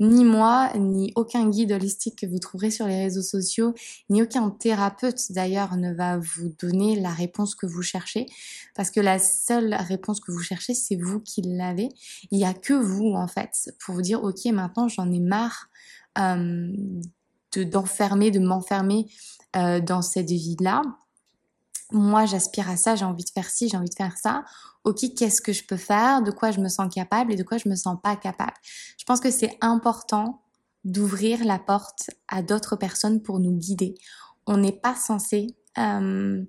Ni 0.00 0.24
moi, 0.24 0.70
ni 0.76 1.12
aucun 1.14 1.48
guide 1.48 1.72
holistique 1.72 2.18
que 2.20 2.26
vous 2.26 2.38
trouverez 2.38 2.70
sur 2.70 2.86
les 2.86 3.00
réseaux 3.00 3.22
sociaux, 3.22 3.74
ni 4.08 4.22
aucun 4.22 4.50
thérapeute 4.50 5.30
d'ailleurs 5.30 5.76
ne 5.76 5.92
va 5.92 6.18
vous 6.18 6.54
donner 6.60 6.98
la 6.98 7.10
réponse 7.10 7.54
que 7.54 7.66
vous 7.66 7.82
cherchez, 7.82 8.26
parce 8.74 8.90
que 8.90 9.00
la 9.00 9.18
seule 9.18 9.74
réponse 9.74 10.20
que 10.20 10.32
vous 10.32 10.42
cherchez, 10.42 10.74
c'est 10.74 10.96
vous 10.96 11.20
qui 11.20 11.42
l'avez. 11.42 11.90
Il 12.30 12.38
n'y 12.38 12.46
a 12.46 12.54
que 12.54 12.74
vous 12.74 13.12
en 13.14 13.28
fait 13.28 13.72
pour 13.78 13.94
vous 13.94 14.02
dire, 14.02 14.24
ok, 14.24 14.44
maintenant 14.46 14.88
j'en 14.88 15.10
ai 15.12 15.20
marre 15.20 15.68
euh, 16.18 16.72
d'enfermer, 17.56 18.30
de, 18.30 18.40
m'enfermer 18.40 19.06
euh, 19.56 19.80
dans 19.80 20.02
cette 20.02 20.30
vie-là 20.30 20.82
moi 21.92 22.24
j'aspire 22.26 22.70
à 22.70 22.76
ça, 22.76 22.94
j'ai 22.94 23.04
envie 23.04 23.24
de 23.24 23.30
faire 23.30 23.50
ci, 23.50 23.68
j'ai 23.68 23.76
envie 23.76 23.88
de 23.88 23.94
faire 23.94 24.16
ça. 24.16 24.44
Ok, 24.84 25.04
qu'est-ce 25.16 25.42
que 25.42 25.52
je 25.52 25.64
peux 25.64 25.76
faire? 25.76 26.22
De 26.22 26.30
quoi 26.30 26.50
je 26.50 26.60
me 26.60 26.68
sens 26.68 26.92
capable 26.92 27.32
et 27.32 27.36
de 27.36 27.42
quoi 27.42 27.58
je 27.58 27.68
me 27.68 27.76
sens 27.76 27.98
pas 28.02 28.16
capable? 28.16 28.56
Je 28.98 29.04
pense 29.04 29.20
que 29.20 29.30
c'est 29.30 29.58
important 29.60 30.42
d'ouvrir 30.84 31.44
la 31.44 31.58
porte 31.58 32.10
à 32.28 32.42
d'autres 32.42 32.76
personnes 32.76 33.22
pour 33.22 33.40
nous 33.40 33.52
guider. 33.52 33.94
On 34.46 34.56
n'est 34.56 34.72
pas 34.72 34.94
censé, 34.94 35.48
euh, 35.78 36.42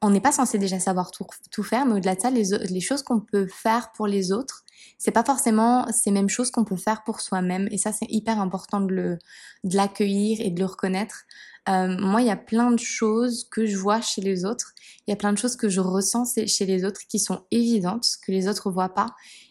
on 0.00 0.10
n'est 0.10 0.20
pas 0.20 0.32
censé 0.32 0.58
déjà 0.58 0.78
savoir 0.78 1.10
tout, 1.10 1.26
tout 1.50 1.62
faire, 1.62 1.86
mais 1.86 1.94
au-delà 1.94 2.14
de 2.14 2.20
ça, 2.20 2.30
les, 2.30 2.56
les 2.70 2.80
choses 2.80 3.02
qu'on 3.02 3.20
peut 3.20 3.46
faire 3.46 3.92
pour 3.92 4.06
les 4.06 4.32
autres, 4.32 4.64
c'est 4.96 5.10
pas 5.10 5.24
forcément 5.24 5.86
ces 5.92 6.10
mêmes 6.10 6.28
choses 6.28 6.50
qu'on 6.50 6.64
peut 6.64 6.76
faire 6.76 7.02
pour 7.04 7.20
soi-même. 7.20 7.68
Et 7.70 7.78
ça, 7.78 7.92
c'est 7.92 8.06
hyper 8.08 8.40
important 8.40 8.80
de 8.80 9.18
de 9.64 9.76
l'accueillir 9.76 10.40
et 10.40 10.50
de 10.50 10.60
le 10.60 10.66
reconnaître. 10.66 11.24
Euh, 11.68 11.96
moi, 11.98 12.22
il 12.22 12.26
y 12.26 12.30
a 12.30 12.36
plein 12.36 12.70
de 12.70 12.78
choses 12.78 13.46
que 13.50 13.66
je 13.66 13.76
vois 13.76 14.00
chez 14.00 14.20
les 14.20 14.44
autres. 14.44 14.72
Il 15.06 15.10
y 15.10 15.12
a 15.12 15.16
plein 15.16 15.32
de 15.32 15.38
choses 15.38 15.56
que 15.56 15.68
je 15.68 15.80
ressens 15.80 16.34
chez 16.46 16.66
les 16.66 16.84
autres 16.84 17.00
qui 17.08 17.18
sont 17.18 17.42
évidentes, 17.50 18.06
que 18.24 18.32
les 18.32 18.48
autres 18.48 18.70
voient 18.70 18.94
pas. 18.94 19.08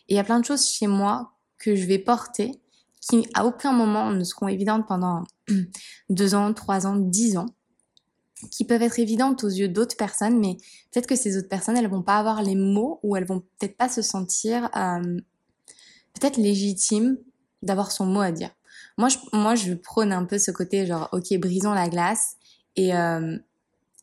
Et 0.07 0.13
il 0.13 0.17
y 0.17 0.19
a 0.19 0.23
plein 0.23 0.39
de 0.39 0.45
choses 0.45 0.67
chez 0.67 0.87
moi 0.87 1.33
que 1.59 1.75
je 1.75 1.85
vais 1.85 1.99
porter 1.99 2.61
qui 3.01 3.27
à 3.35 3.45
aucun 3.45 3.71
moment 3.71 4.11
ne 4.11 4.23
seront 4.23 4.47
évidentes 4.47 4.87
pendant 4.87 5.23
deux 6.09 6.35
ans, 6.35 6.53
trois 6.53 6.87
ans, 6.87 6.95
dix 6.95 7.37
ans, 7.37 7.45
qui 8.51 8.65
peuvent 8.65 8.81
être 8.81 8.99
évidentes 8.99 9.43
aux 9.43 9.49
yeux 9.49 9.67
d'autres 9.67 9.97
personnes, 9.97 10.39
mais 10.39 10.57
peut-être 10.91 11.07
que 11.07 11.15
ces 11.15 11.37
autres 11.37 11.49
personnes, 11.49 11.77
elles 11.77 11.89
vont 11.89 12.03
pas 12.03 12.17
avoir 12.17 12.43
les 12.43 12.55
mots 12.55 12.99
ou 13.03 13.15
elles 13.15 13.25
vont 13.25 13.39
peut-être 13.39 13.77
pas 13.77 13.89
se 13.89 14.01
sentir 14.01 14.69
euh, 14.75 15.19
peut-être 16.13 16.37
légitimes 16.37 17.17
d'avoir 17.63 17.91
son 17.91 18.05
mot 18.05 18.21
à 18.21 18.31
dire. 18.31 18.51
Moi, 18.97 19.09
je, 19.09 19.17
moi, 19.33 19.55
je 19.55 19.73
prône 19.73 20.11
un 20.11 20.25
peu 20.25 20.37
ce 20.37 20.51
côté 20.51 20.85
genre, 20.85 21.09
ok, 21.11 21.35
brisons 21.39 21.73
la 21.73 21.89
glace 21.89 22.35
et 22.75 22.95
euh, 22.95 23.37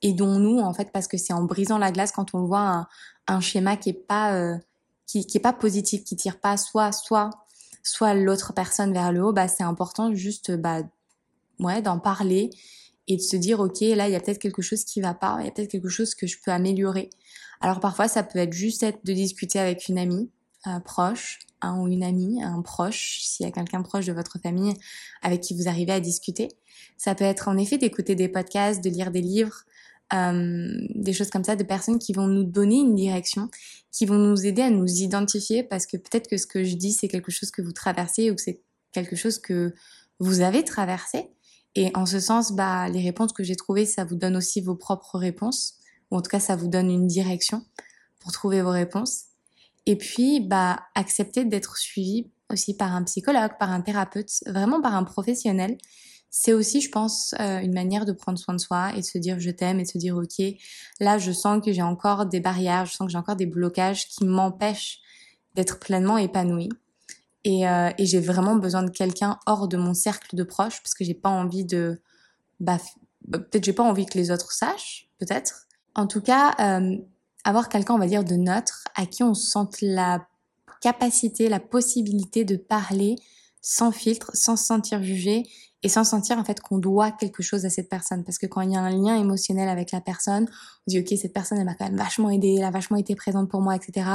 aidons-nous 0.02 0.58
en 0.58 0.74
fait 0.74 0.92
parce 0.92 1.08
que 1.08 1.16
c'est 1.16 1.32
en 1.32 1.44
brisant 1.44 1.78
la 1.78 1.92
glace 1.92 2.12
quand 2.12 2.34
on 2.34 2.44
voit 2.44 2.60
un, 2.60 2.86
un 3.26 3.40
schéma 3.40 3.76
qui 3.76 3.90
est 3.90 4.06
pas 4.06 4.34
euh, 4.34 4.56
qui, 5.06 5.26
qui 5.26 5.38
est 5.38 5.40
pas 5.40 5.52
positif, 5.52 6.04
qui 6.04 6.16
tire 6.16 6.40
pas 6.40 6.56
soit 6.56 6.92
soit 6.92 7.30
soit 7.82 8.14
l'autre 8.14 8.52
personne 8.52 8.92
vers 8.92 9.12
le 9.12 9.22
haut, 9.24 9.32
bah 9.32 9.48
c'est 9.48 9.62
important 9.62 10.14
juste 10.14 10.52
bah 10.52 10.80
ouais 11.60 11.82
d'en 11.82 11.98
parler 11.98 12.50
et 13.06 13.16
de 13.16 13.22
se 13.22 13.36
dire 13.36 13.60
ok 13.60 13.80
là 13.80 14.08
il 14.08 14.12
y 14.12 14.14
a 14.14 14.20
peut-être 14.20 14.38
quelque 14.38 14.62
chose 14.62 14.84
qui 14.84 15.00
va 15.00 15.14
pas, 15.14 15.36
il 15.40 15.46
y 15.46 15.48
a 15.48 15.50
peut-être 15.50 15.70
quelque 15.70 15.88
chose 15.88 16.14
que 16.14 16.26
je 16.26 16.38
peux 16.42 16.50
améliorer. 16.50 17.10
Alors 17.60 17.80
parfois 17.80 18.08
ça 18.08 18.22
peut 18.22 18.38
être 18.38 18.52
juste 18.52 18.82
être 18.82 19.04
de 19.04 19.12
discuter 19.12 19.58
avec 19.58 19.88
une 19.88 19.98
amie 19.98 20.30
euh, 20.66 20.80
proche, 20.80 21.40
un 21.60 21.80
ou 21.80 21.88
une 21.88 22.02
amie, 22.02 22.42
un 22.42 22.62
proche, 22.62 23.20
s'il 23.20 23.44
y 23.44 23.48
a 23.48 23.52
quelqu'un 23.52 23.82
proche 23.82 24.06
de 24.06 24.12
votre 24.12 24.38
famille 24.38 24.74
avec 25.22 25.40
qui 25.40 25.54
vous 25.54 25.68
arrivez 25.68 25.92
à 25.92 26.00
discuter. 26.00 26.48
Ça 26.96 27.14
peut 27.14 27.24
être 27.24 27.48
en 27.48 27.56
effet 27.58 27.78
d'écouter 27.78 28.14
des 28.14 28.28
podcasts, 28.28 28.82
de 28.82 28.88
lire 28.88 29.10
des 29.10 29.20
livres, 29.20 29.64
euh, 30.12 30.76
des 30.94 31.12
choses 31.12 31.30
comme 31.30 31.44
ça, 31.44 31.56
de 31.56 31.64
personnes 31.64 31.98
qui 31.98 32.12
vont 32.12 32.26
nous 32.26 32.44
donner 32.44 32.76
une 32.76 32.94
direction, 32.94 33.50
qui 33.90 34.06
vont 34.06 34.18
nous 34.18 34.46
aider 34.46 34.62
à 34.62 34.70
nous 34.70 34.86
identifier 34.86 35.62
parce 35.62 35.86
que 35.86 35.96
peut-être 35.96 36.28
que 36.28 36.36
ce 36.36 36.46
que 36.46 36.64
je 36.64 36.76
dis, 36.76 36.92
c'est 36.92 37.08
quelque 37.08 37.32
chose 37.32 37.50
que 37.50 37.62
vous 37.62 37.72
traversez 37.72 38.30
ou 38.30 38.34
que 38.34 38.42
c'est 38.42 38.60
quelque 38.92 39.16
chose 39.16 39.38
que 39.38 39.74
vous 40.18 40.40
avez 40.40 40.62
traversé. 40.64 41.30
Et 41.74 41.90
en 41.94 42.06
ce 42.06 42.20
sens, 42.20 42.52
bah, 42.52 42.88
les 42.88 43.02
réponses 43.02 43.32
que 43.32 43.42
j'ai 43.42 43.56
trouvées, 43.56 43.86
ça 43.86 44.04
vous 44.04 44.14
donne 44.14 44.36
aussi 44.36 44.60
vos 44.60 44.76
propres 44.76 45.18
réponses, 45.18 45.74
ou 46.10 46.16
en 46.16 46.22
tout 46.22 46.30
cas, 46.30 46.40
ça 46.40 46.56
vous 46.56 46.68
donne 46.68 46.90
une 46.90 47.06
direction 47.06 47.64
pour 48.20 48.32
trouver 48.32 48.62
vos 48.62 48.70
réponses. 48.70 49.24
Et 49.86 49.96
puis, 49.96 50.40
bah, 50.40 50.80
accepter 50.94 51.44
d'être 51.44 51.76
suivi 51.76 52.30
aussi 52.50 52.76
par 52.76 52.94
un 52.94 53.02
psychologue, 53.02 53.52
par 53.58 53.70
un 53.70 53.80
thérapeute, 53.80 54.30
vraiment 54.46 54.80
par 54.80 54.94
un 54.94 55.04
professionnel 55.04 55.76
c'est 56.36 56.52
aussi, 56.52 56.80
je 56.80 56.90
pense, 56.90 57.32
euh, 57.38 57.60
une 57.60 57.72
manière 57.72 58.04
de 58.04 58.10
prendre 58.10 58.40
soin 58.40 58.54
de 58.54 58.60
soi 58.60 58.90
et 58.96 59.02
de 59.02 59.04
se 59.04 59.18
dire 59.18 59.38
je 59.38 59.50
t'aime 59.50 59.78
et 59.78 59.84
de 59.84 59.88
se 59.88 59.98
dire 59.98 60.16
ok, 60.16 60.44
là 60.98 61.16
je 61.16 61.30
sens 61.30 61.64
que 61.64 61.72
j'ai 61.72 61.80
encore 61.80 62.26
des 62.26 62.40
barrières, 62.40 62.86
je 62.86 62.92
sens 62.92 63.06
que 63.06 63.12
j'ai 63.12 63.18
encore 63.18 63.36
des 63.36 63.46
blocages 63.46 64.08
qui 64.08 64.24
m'empêchent 64.24 64.98
d'être 65.54 65.78
pleinement 65.78 66.18
épanouie. 66.18 66.70
Et, 67.44 67.68
euh, 67.68 67.90
et 67.98 68.06
j'ai 68.06 68.20
vraiment 68.20 68.56
besoin 68.56 68.82
de 68.82 68.90
quelqu'un 68.90 69.38
hors 69.46 69.68
de 69.68 69.76
mon 69.76 69.94
cercle 69.94 70.34
de 70.34 70.42
proches 70.42 70.82
parce 70.82 70.94
que 70.94 71.04
j'ai 71.04 71.14
pas 71.14 71.28
envie 71.28 71.64
de, 71.64 72.00
bah, 72.58 72.78
bah, 73.26 73.38
peut-être 73.38 73.64
j'ai 73.64 73.72
pas 73.72 73.82
envie 73.82 74.06
que 74.06 74.18
les 74.18 74.30
autres 74.30 74.52
sachent, 74.52 75.08
peut-être. 75.18 75.66
En 75.94 76.06
tout 76.06 76.20
cas, 76.20 76.54
euh, 76.58 76.96
avoir 77.44 77.68
quelqu'un, 77.68 77.94
on 77.94 77.98
va 77.98 78.06
dire, 78.06 78.24
de 78.24 78.34
neutre, 78.34 78.84
à 78.94 79.06
qui 79.06 79.22
on 79.22 79.34
sente 79.34 79.80
la 79.82 80.26
capacité, 80.80 81.48
la 81.48 81.60
possibilité 81.60 82.44
de 82.44 82.56
parler 82.56 83.16
sans 83.60 83.92
filtre, 83.92 84.30
sans 84.34 84.56
se 84.56 84.64
sentir 84.64 85.02
jugé 85.02 85.44
et 85.84 85.88
sans 85.90 86.02
sentir 86.02 86.38
en 86.38 86.44
fait 86.44 86.60
qu'on 86.60 86.78
doit 86.78 87.12
quelque 87.12 87.42
chose 87.42 87.66
à 87.66 87.70
cette 87.70 87.90
personne. 87.90 88.24
Parce 88.24 88.38
que 88.38 88.46
quand 88.46 88.62
il 88.62 88.72
y 88.72 88.76
a 88.76 88.80
un 88.80 88.90
lien 88.90 89.16
émotionnel 89.16 89.68
avec 89.68 89.92
la 89.92 90.00
personne, 90.00 90.48
on 90.48 90.88
dit 90.88 90.98
ok 90.98 91.18
cette 91.20 91.34
personne 91.34 91.58
elle 91.58 91.66
m'a 91.66 91.74
quand 91.74 91.84
même 91.84 91.98
vachement 91.98 92.30
aidé, 92.30 92.56
elle 92.58 92.64
a 92.64 92.70
vachement 92.70 92.96
été 92.96 93.14
présente 93.14 93.50
pour 93.50 93.60
moi, 93.60 93.76
etc. 93.76 94.08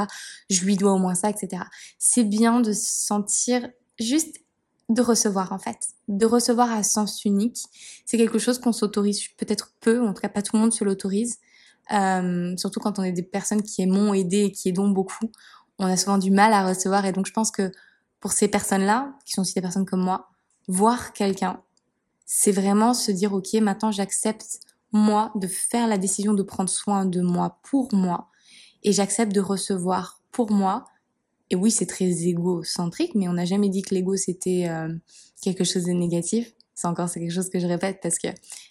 Je 0.50 0.64
lui 0.64 0.76
dois 0.76 0.92
au 0.92 0.98
moins 0.98 1.14
ça, 1.14 1.30
etc. 1.30 1.62
C'est 1.98 2.24
bien 2.24 2.60
de 2.60 2.72
se 2.72 3.06
sentir 3.06 3.70
juste 4.00 4.40
de 4.88 5.00
recevoir 5.00 5.52
en 5.52 5.60
fait, 5.60 5.78
de 6.08 6.26
recevoir 6.26 6.72
à 6.72 6.82
sens 6.82 7.24
unique. 7.24 7.58
C'est 8.04 8.18
quelque 8.18 8.40
chose 8.40 8.58
qu'on 8.58 8.72
s'autorise 8.72 9.28
peut-être 9.38 9.72
peu, 9.80 10.04
en 10.04 10.12
tout 10.12 10.20
cas 10.20 10.28
pas 10.28 10.42
tout 10.42 10.56
le 10.56 10.62
monde 10.62 10.72
se 10.72 10.82
l'autorise. 10.82 11.38
Euh, 11.92 12.56
surtout 12.56 12.80
quand 12.80 12.98
on 12.98 13.04
est 13.04 13.12
des 13.12 13.22
personnes 13.22 13.62
qui 13.62 13.82
aimons 13.82 14.12
aider 14.12 14.44
et 14.46 14.52
qui 14.52 14.70
aidons 14.70 14.88
beaucoup, 14.88 15.30
on 15.78 15.86
a 15.86 15.96
souvent 15.96 16.18
du 16.18 16.32
mal 16.32 16.52
à 16.52 16.66
recevoir 16.66 17.06
et 17.06 17.12
donc 17.12 17.26
je 17.26 17.32
pense 17.32 17.52
que 17.52 17.70
pour 18.18 18.32
ces 18.32 18.48
personnes-là, 18.48 19.14
qui 19.24 19.32
sont 19.32 19.42
aussi 19.42 19.54
des 19.54 19.62
personnes 19.62 19.86
comme 19.86 20.02
moi, 20.02 20.29
voir 20.70 21.12
quelqu'un, 21.12 21.60
c'est 22.26 22.52
vraiment 22.52 22.94
se 22.94 23.10
dire, 23.10 23.32
OK, 23.32 23.52
maintenant 23.54 23.90
j'accepte 23.90 24.60
moi 24.92 25.32
de 25.34 25.48
faire 25.48 25.88
la 25.88 25.98
décision 25.98 26.32
de 26.32 26.42
prendre 26.42 26.70
soin 26.70 27.04
de 27.04 27.20
moi 27.20 27.58
pour 27.62 27.92
moi 27.92 28.28
et 28.82 28.92
j'accepte 28.92 29.32
de 29.32 29.40
recevoir 29.40 30.20
pour 30.30 30.52
moi. 30.52 30.84
Et 31.50 31.56
oui, 31.56 31.72
c'est 31.72 31.86
très 31.86 32.06
égocentrique, 32.28 33.16
mais 33.16 33.28
on 33.28 33.32
n'a 33.32 33.44
jamais 33.44 33.68
dit 33.68 33.82
que 33.82 33.94
l'ego 33.94 34.16
c'était 34.16 34.68
euh, 34.68 34.94
quelque 35.42 35.64
chose 35.64 35.84
de 35.84 35.92
négatif. 35.92 36.52
C'est 36.74 36.86
encore 36.86 37.08
c'est 37.08 37.18
quelque 37.18 37.34
chose 37.34 37.50
que 37.50 37.58
je 37.58 37.66
répète 37.66 37.98
parce 38.00 38.18
que 38.18 38.28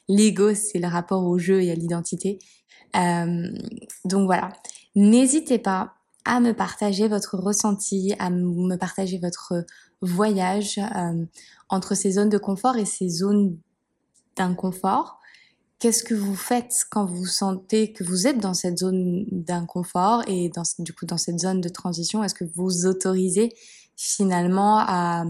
l'ego 0.07 0.53
c'est 0.55 0.79
le 0.79 0.87
rapport 0.87 1.25
au 1.25 1.37
jeu 1.37 1.61
et 1.61 1.69
à 1.69 1.75
l'identité. 1.75 2.39
Euh, 2.95 3.51
donc 4.05 4.25
voilà, 4.25 4.53
n'hésitez 4.95 5.59
pas 5.59 5.95
à 6.29 6.39
me 6.39 6.53
partager 6.53 7.07
votre 7.07 7.37
ressenti, 7.37 8.13
à 8.19 8.29
me 8.29 8.75
partager 8.75 9.17
votre 9.17 9.65
voyage 10.01 10.77
euh, 10.77 11.25
entre 11.69 11.95
ces 11.95 12.11
zones 12.11 12.29
de 12.29 12.37
confort 12.37 12.77
et 12.77 12.85
ces 12.85 13.09
zones 13.09 13.57
d'inconfort. 14.35 15.19
Qu'est-ce 15.79 16.03
que 16.03 16.13
vous 16.13 16.35
faites 16.35 16.85
quand 16.91 17.05
vous 17.05 17.25
sentez 17.25 17.93
que 17.93 18.03
vous 18.03 18.27
êtes 18.27 18.37
dans 18.37 18.53
cette 18.53 18.77
zone 18.77 19.25
d'inconfort 19.31 20.21
et 20.27 20.49
dans, 20.49 20.61
du 20.77 20.93
coup 20.93 21.07
dans 21.07 21.17
cette 21.17 21.39
zone 21.39 21.61
de 21.61 21.69
transition? 21.69 22.23
Est-ce 22.23 22.35
que 22.35 22.45
vous 22.55 22.85
autorisez 22.85 23.51
finalement 23.95 24.77
à, 24.77 25.25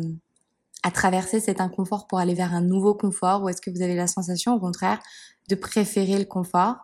à 0.84 0.92
traverser 0.92 1.40
cet 1.40 1.62
inconfort 1.62 2.08
pour 2.08 2.20
aller 2.20 2.34
vers 2.34 2.54
un 2.54 2.62
nouveau 2.62 2.94
confort 2.94 3.44
ou 3.44 3.48
est-ce 3.48 3.62
que 3.62 3.70
vous 3.70 3.82
avez 3.82 3.96
la 3.96 4.08
sensation 4.08 4.54
au 4.54 4.60
contraire 4.60 5.00
de 5.48 5.56
préférer 5.56 6.20
le 6.20 6.26
confort? 6.26 6.76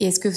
Et 0.00 0.06
est-ce 0.06 0.18
que 0.18 0.30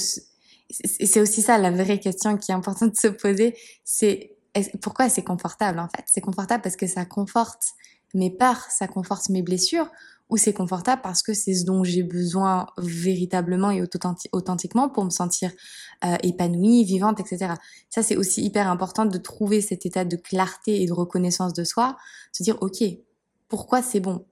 c'est 0.70 1.22
aussi 1.22 1.42
ça 1.42 1.58
la 1.58 1.72
vraie 1.72 2.00
question 2.00 2.38
qui 2.38 2.52
est 2.52 2.56
importante 2.56 2.92
de 2.92 2.98
se 2.98 3.08
poser, 3.08 3.56
c'est 3.84 4.36
pourquoi 4.82 5.10
c'est 5.10 5.24
confortable 5.24 5.80
en 5.80 5.88
fait? 5.88 6.04
C'est 6.08 6.22
confortable 6.22 6.62
parce 6.62 6.76
que 6.76 6.88
ça 6.88 7.06
conforte 7.06 7.74
mes 8.14 8.32
peurs, 8.32 8.62
ça 8.70 8.88
conforte 8.88 9.30
mes 9.30 9.42
blessures, 9.42 9.90
ou 10.30 10.38
c'est 10.38 10.54
confortable 10.54 11.02
parce 11.02 11.24
que 11.24 11.34
c'est 11.34 11.56
ce 11.56 11.66
dont 11.66 11.84
j'ai 11.84 12.04
besoin 12.04 12.68
véritablement 12.78 13.72
et 13.72 13.82
authentiquement 14.32 14.90
pour 14.90 15.04
me 15.04 15.10
sentir 15.10 15.52
euh, 16.06 16.16
épanouie, 16.22 16.84
vivante, 16.84 17.20
etc. 17.20 17.56
Ça, 17.90 18.04
c'est 18.04 18.16
aussi 18.16 18.44
hyper 18.44 18.70
important 18.70 19.06
de 19.06 19.18
trouver 19.18 19.62
cet 19.62 19.86
état 19.88 20.06
de 20.06 20.16
clarté 20.16 20.84
et 20.84 20.86
de 20.86 20.94
reconnaissance 20.94 21.54
de 21.54 21.64
soi, 21.64 21.98
se 22.32 22.44
dire, 22.44 22.58
OK, 22.62 22.84
pourquoi 23.48 23.82
c'est 23.82 24.00
bon? 24.00 24.26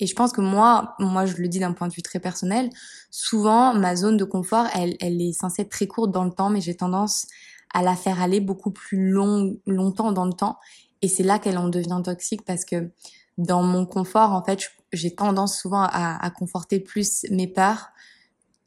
Et 0.00 0.06
je 0.06 0.14
pense 0.14 0.32
que 0.32 0.40
moi, 0.40 0.94
moi 0.98 1.26
je 1.26 1.36
le 1.36 1.48
dis 1.48 1.58
d'un 1.58 1.72
point 1.72 1.88
de 1.88 1.92
vue 1.92 2.02
très 2.02 2.20
personnel, 2.20 2.70
souvent 3.10 3.74
ma 3.74 3.96
zone 3.96 4.16
de 4.16 4.24
confort, 4.24 4.66
elle, 4.74 4.96
elle 5.00 5.20
est 5.20 5.32
censée 5.32 5.62
être 5.62 5.70
très 5.70 5.86
courte 5.86 6.12
dans 6.12 6.24
le 6.24 6.30
temps, 6.30 6.50
mais 6.50 6.60
j'ai 6.60 6.74
tendance 6.74 7.26
à 7.74 7.82
la 7.82 7.96
faire 7.96 8.22
aller 8.22 8.40
beaucoup 8.40 8.70
plus 8.70 9.10
long, 9.10 9.56
longtemps 9.66 10.12
dans 10.12 10.24
le 10.24 10.32
temps. 10.32 10.58
Et 11.02 11.08
c'est 11.08 11.22
là 11.22 11.38
qu'elle 11.38 11.58
en 11.58 11.68
devient 11.68 12.00
toxique 12.04 12.44
parce 12.44 12.64
que 12.64 12.90
dans 13.36 13.62
mon 13.62 13.86
confort, 13.86 14.32
en 14.32 14.42
fait, 14.42 14.70
j'ai 14.92 15.14
tendance 15.14 15.58
souvent 15.58 15.82
à, 15.82 16.24
à, 16.24 16.30
conforter 16.30 16.80
plus 16.80 17.26
mes 17.30 17.46
peurs 17.46 17.90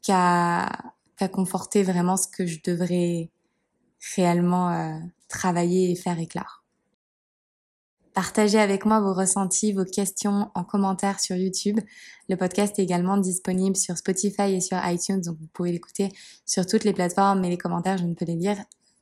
qu'à 0.02 0.68
conforter 1.28 1.82
vraiment 1.82 2.16
ce 2.16 2.26
que 2.28 2.46
je 2.46 2.58
devrais 2.64 3.30
réellement 4.16 4.70
euh, 4.70 4.98
travailler 5.28 5.90
et 5.90 5.94
faire 5.94 6.18
éclore. 6.18 6.61
Partagez 8.14 8.58
avec 8.58 8.84
moi 8.84 9.00
vos 9.00 9.14
ressentis, 9.14 9.72
vos 9.72 9.86
questions 9.86 10.50
en 10.54 10.64
commentaire 10.64 11.18
sur 11.18 11.34
YouTube. 11.34 11.80
Le 12.28 12.36
podcast 12.36 12.78
est 12.78 12.82
également 12.82 13.16
disponible 13.16 13.76
sur 13.76 13.96
Spotify 13.96 14.54
et 14.54 14.60
sur 14.60 14.78
iTunes, 14.84 15.22
donc 15.22 15.38
vous 15.40 15.46
pouvez 15.54 15.72
l'écouter 15.72 16.10
sur 16.44 16.66
toutes 16.66 16.84
les 16.84 16.92
plateformes, 16.92 17.40
mais 17.40 17.48
les 17.48 17.56
commentaires, 17.56 17.96
je 17.96 18.04
ne 18.04 18.14
peux 18.14 18.26
les 18.26 18.36
lire, 18.36 18.58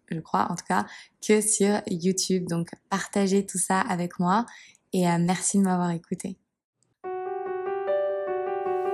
je 0.07 0.20
crois 0.20 0.46
en 0.51 0.55
tout 0.55 0.64
cas, 0.66 0.87
que 1.27 1.40
sur 1.40 1.81
YouTube. 1.88 2.46
Donc 2.49 2.70
partagez 2.88 3.44
tout 3.44 3.59
ça 3.59 3.81
avec 3.81 4.20
moi 4.20 4.46
et 4.92 5.09
euh, 5.09 5.18
merci 5.18 5.59
de 5.59 5.64
m'avoir 5.64 5.90
écouté. 5.90 6.39